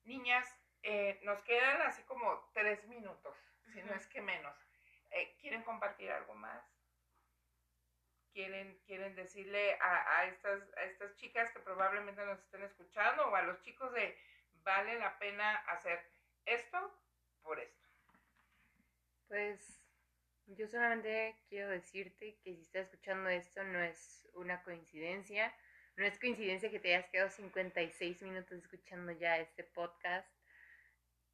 [0.04, 0.46] Niñas,
[0.82, 3.38] eh, nos quedan así como tres minutos,
[3.72, 4.58] si no es que menos.
[5.12, 6.62] Eh, ¿Quieren compartir algo más?
[8.34, 13.36] ¿Quieren, quieren decirle a, a estas, a estas chicas que probablemente nos estén escuchando o
[13.36, 14.18] a los chicos de
[14.64, 16.00] vale la pena hacer
[16.46, 17.00] esto
[17.44, 17.88] por esto?
[19.28, 19.84] Pues
[20.48, 25.54] yo solamente quiero decirte que si estás escuchando esto no es una coincidencia.
[25.96, 30.28] No es coincidencia que te hayas quedado 56 minutos escuchando ya este podcast.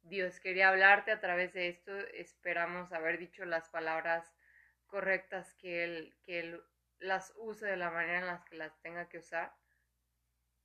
[0.02, 1.96] Dios quería hablarte a través de esto.
[2.14, 4.32] Esperamos haber dicho las palabras
[4.86, 6.62] correctas que Él, que él
[7.00, 9.52] las use de la manera en la que las tenga que usar.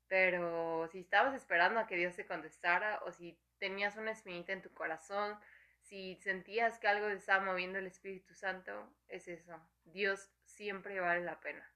[0.08, 4.62] Pero si estabas esperando a que Dios te contestara o si tenías una espinita en
[4.62, 5.40] tu corazón,
[5.82, 9.60] si sentías que algo te estaba moviendo el Espíritu Santo, es eso.
[9.84, 11.72] Dios siempre vale la pena.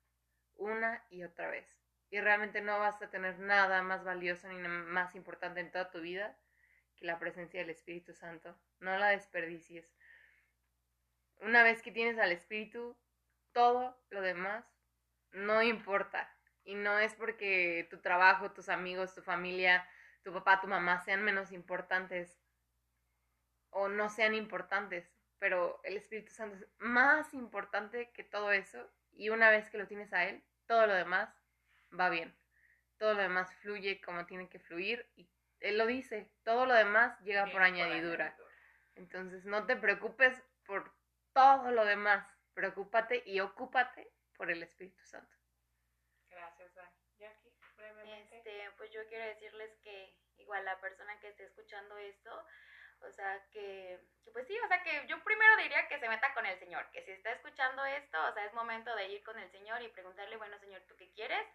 [0.56, 1.80] Una y otra vez.
[2.10, 6.02] Y realmente no vas a tener nada más valioso ni más importante en toda tu
[6.02, 6.38] vida
[6.96, 8.60] que la presencia del Espíritu Santo.
[8.80, 9.96] No la desperdicies.
[11.42, 12.98] Una vez que tienes al Espíritu,
[13.54, 14.66] todo lo demás
[15.32, 16.34] no importa.
[16.64, 19.88] Y no es porque tu trabajo, tus amigos, tu familia,
[20.24, 22.40] tu papá, tu mamá sean menos importantes
[23.72, 29.30] o no sean importantes, pero el Espíritu Santo es más importante que todo eso y
[29.30, 31.30] una vez que lo tienes a Él, todo lo demás
[31.98, 32.36] va bien,
[32.98, 35.30] todo lo demás fluye como tiene que fluir y
[35.60, 38.36] Él lo dice, todo lo demás llega por añadidura.
[38.96, 40.94] Entonces no te preocupes por
[41.34, 42.28] todo lo demás,
[42.60, 45.34] preocúpate y ocúpate por el Espíritu Santo.
[46.30, 46.98] Gracias, Dani.
[47.18, 48.38] Jackie, brevemente.
[48.38, 52.46] Este, pues yo quiero decirles que igual la persona que esté escuchando esto,
[53.02, 56.34] o sea, que, que pues sí, o sea, que yo primero diría que se meta
[56.34, 59.40] con el Señor, que si está escuchando esto, o sea, es momento de ir con
[59.40, 61.46] el Señor y preguntarle, bueno, Señor, ¿tú qué quieres?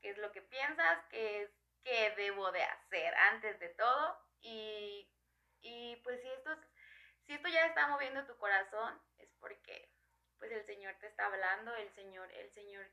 [0.00, 1.04] ¿Qué es lo que piensas?
[1.10, 1.50] ¿Qué es
[1.84, 4.18] qué debo de hacer antes de todo?
[4.40, 5.10] Y,
[5.60, 6.68] y pues si esto, es-
[7.26, 9.90] si esto ya está moviendo tu corazón, es porque
[10.38, 12.86] pues el Señor te está hablando, el Señor, el Señor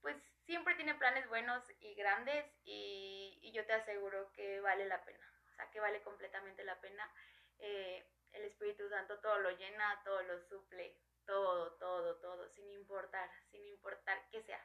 [0.00, 5.04] pues siempre tiene planes buenos y grandes y, y yo te aseguro que vale la
[5.04, 7.10] pena, o sea, que vale completamente la pena.
[7.58, 10.94] Eh, el Espíritu Santo todo lo llena, todo lo suple,
[11.24, 14.64] todo, todo, todo, sin importar, sin importar qué sea.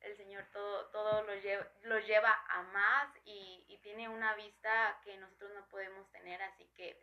[0.00, 4.98] El Señor todo, todo lo, lleva, lo lleva a más y, y tiene una vista
[5.04, 7.02] que nosotros no podemos tener, así que,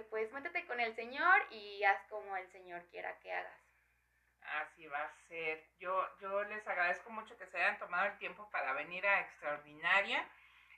[0.00, 3.60] pues métete con el Señor y haz como el Señor quiera que hagas.
[4.40, 5.68] Así va a ser.
[5.78, 10.26] Yo, yo les agradezco mucho que se hayan tomado el tiempo para venir a Extraordinaria.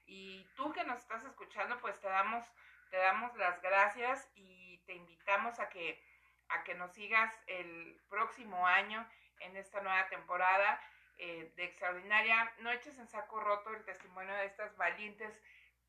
[0.07, 2.45] Y tú que nos estás escuchando, pues te damos,
[2.91, 6.03] te damos las gracias y te invitamos a que,
[6.49, 9.09] a que nos sigas el próximo año
[9.41, 10.81] en esta nueva temporada
[11.19, 12.53] eh, de Extraordinaria.
[12.59, 15.41] No eches en saco roto el testimonio de estas valientes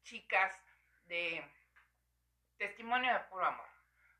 [0.03, 0.57] chicas
[1.05, 1.43] de
[2.57, 3.75] testimonio de puro amor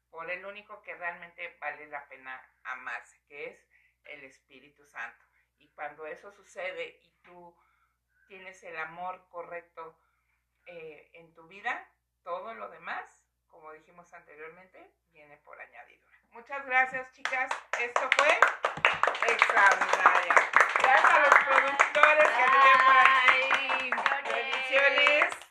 [0.09, 3.67] por el único que realmente vale la pena amarse, que es
[4.05, 5.25] el Espíritu Santo.
[5.57, 7.53] Y cuando eso sucede y tú
[8.27, 9.99] tienes el amor correcto
[10.65, 11.89] eh, en tu vida,
[12.23, 16.17] todo lo demás, como dijimos anteriormente, viene por añadidura.
[16.31, 17.51] Muchas gracias, chicas.
[17.79, 18.39] Esto fue
[19.33, 20.36] extraordinaria.
[20.79, 23.91] Gracias a los productores que anduvieron por aquí.
[24.33, 25.45] Bendiciones.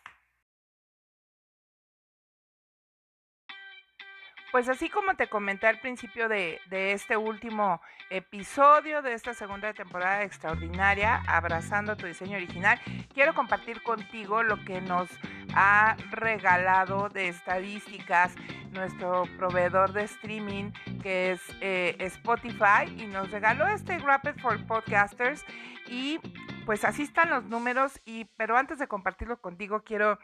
[4.55, 10.23] Pues así como te comenté al principio de, este último episodio de esta segunda temporada
[10.23, 12.81] extraordinaria, Abrazando tu diseño original,
[13.13, 15.11] quiero compartir contigo lo que nos
[15.57, 18.37] ha regalado de estadísticas
[18.71, 20.71] nuestro proveedor de streaming
[21.03, 25.45] que es eh, Spotify y nos regaló este Rapid for Podcasters.
[25.89, 26.21] Y
[26.65, 30.21] pues así están los números y pero antes de compartirlo contigo quiero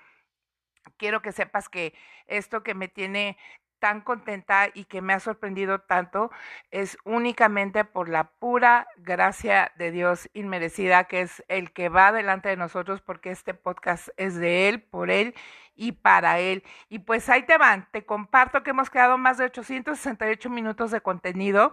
[0.99, 1.95] quiero que sepas que
[2.27, 3.37] esto que me tiene
[3.81, 6.31] tan contenta y que me ha sorprendido tanto
[6.71, 12.49] es únicamente por la pura gracia de Dios inmerecida, que es el que va delante
[12.51, 15.35] de nosotros, porque este podcast es de Él, por Él
[15.75, 16.63] y para Él.
[16.89, 21.01] Y pues ahí te van, te comparto que hemos creado más de 868 minutos de
[21.01, 21.73] contenido,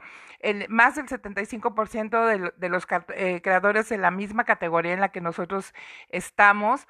[0.70, 5.22] más del 75% de, de los eh, creadores de la misma categoría en la que
[5.22, 5.74] nosotros
[6.10, 6.88] estamos.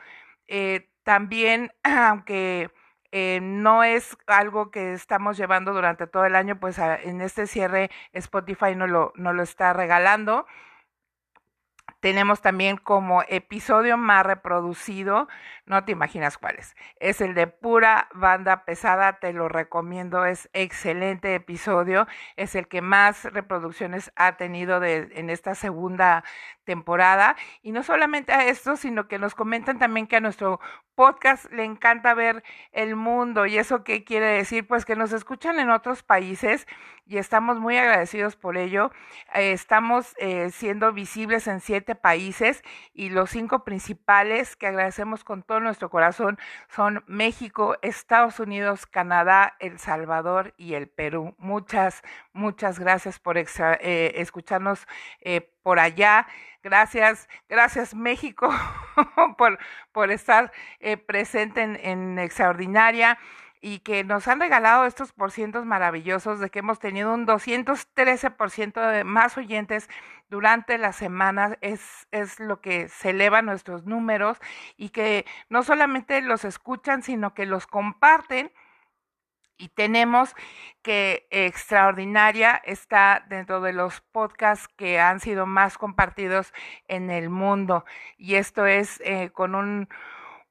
[0.48, 2.70] Eh, también, aunque
[3.20, 7.90] eh, no es algo que estamos llevando durante todo el año, pues en este cierre
[8.14, 10.46] Spotify no lo, no lo está regalando.
[12.00, 15.28] Tenemos también como episodio más reproducido,
[15.66, 16.76] no te imaginas cuál es.
[17.00, 22.06] Es el de pura banda pesada, te lo recomiendo, es excelente episodio,
[22.36, 26.24] es el que más reproducciones ha tenido de, en esta segunda
[26.66, 27.36] temporada.
[27.64, 30.60] Y no solamente a esto, sino que nos comentan también que a nuestro
[30.98, 33.46] podcast le encanta ver el mundo.
[33.46, 34.68] ¿Y eso qué quiere decir?
[34.68, 36.66] Pues que nos escuchan en otros países
[37.06, 38.92] y estamos muy agradecidos por ello.
[39.36, 42.64] Eh, estamos eh, siendo visibles en siete países
[42.96, 49.56] y los cinco principales que agradecemos con todo nuestro corazón son México, Estados Unidos, Canadá,
[49.60, 51.36] El Salvador y el Perú.
[51.38, 52.02] Muchas,
[52.34, 53.46] muchas gracias por eh,
[54.16, 54.88] escucharnos
[55.68, 56.26] por allá.
[56.64, 58.50] Gracias, gracias México
[59.38, 59.60] por,
[59.92, 63.18] por estar eh, presente en, en Extraordinaria
[63.60, 69.04] y que nos han regalado estos porcientos maravillosos de que hemos tenido un 213% de
[69.04, 69.90] más oyentes
[70.30, 74.38] durante la semana es, es lo que se eleva nuestros números
[74.78, 78.54] y que no solamente los escuchan, sino que los comparten.
[79.58, 80.36] Y tenemos
[80.82, 86.54] que Extraordinaria está dentro de los podcasts que han sido más compartidos
[86.88, 87.86] en el mundo.
[88.18, 89.90] Y esto es eh, con un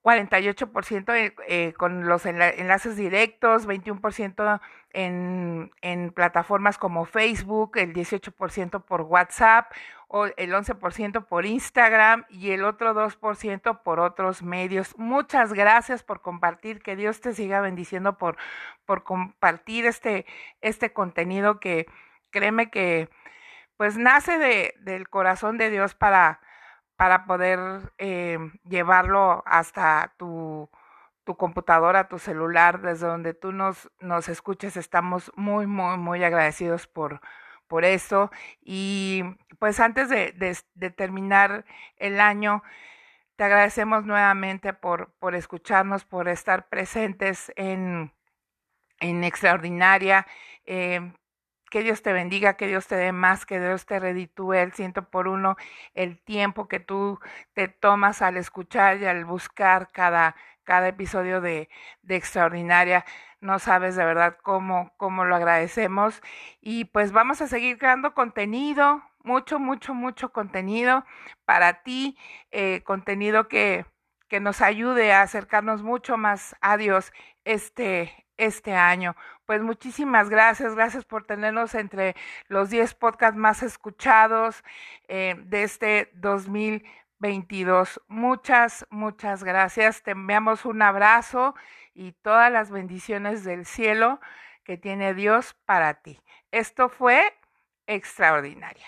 [0.07, 8.85] 48% eh, eh, con los enlaces directos, 21% en, en plataformas como Facebook, el 18%
[8.85, 9.69] por WhatsApp,
[10.07, 14.97] o el 11% por Instagram y el otro 2% por otros medios.
[14.97, 18.37] Muchas gracias por compartir, que Dios te siga bendiciendo por,
[18.85, 20.25] por compartir este,
[20.61, 21.87] este contenido que
[22.31, 23.09] créeme que
[23.77, 26.39] pues nace de, del corazón de Dios para
[26.97, 27.59] para poder
[27.99, 30.69] eh, llevarlo hasta tu,
[31.23, 34.75] tu computadora, tu celular, desde donde tú nos, nos escuches.
[34.75, 37.21] Estamos muy, muy, muy agradecidos por,
[37.67, 38.31] por eso.
[38.61, 39.23] Y
[39.59, 41.65] pues antes de, terminar
[41.97, 42.63] el año,
[43.35, 48.13] te agradecemos nuevamente por, por escucharnos, por estar presentes en,
[48.99, 50.27] en Extraordinaria.
[50.65, 51.13] Eh,
[51.69, 55.09] que Dios te bendiga, que Dios te dé más, que Dios te reditúe el ciento
[55.09, 55.57] por uno,
[55.93, 57.19] el tiempo que tú
[57.53, 61.69] te tomas al escuchar y al buscar cada, cada episodio de
[62.07, 63.05] Extraordinaria.
[63.41, 66.21] No sabes de verdad cómo, cómo lo agradecemos.
[66.61, 71.05] Y pues vamos a seguir creando contenido, mucho, mucho, mucho contenido
[71.45, 72.17] para ti,
[72.51, 73.85] eh, contenido que,
[74.27, 77.11] que nos ayude a acercarnos mucho más a Dios
[77.45, 79.15] este, este año.
[79.45, 82.15] Pues muchísimas gracias, gracias por tenernos entre
[82.47, 84.63] los 10 podcasts más escuchados
[85.07, 86.11] eh, de este
[87.19, 88.01] 2022.
[88.07, 90.03] Muchas, muchas gracias.
[90.03, 91.55] Te enviamos un abrazo
[91.93, 94.19] y todas las bendiciones del cielo
[94.63, 96.19] que tiene Dios para ti.
[96.51, 97.33] Esto fue
[97.87, 98.85] extraordinaria.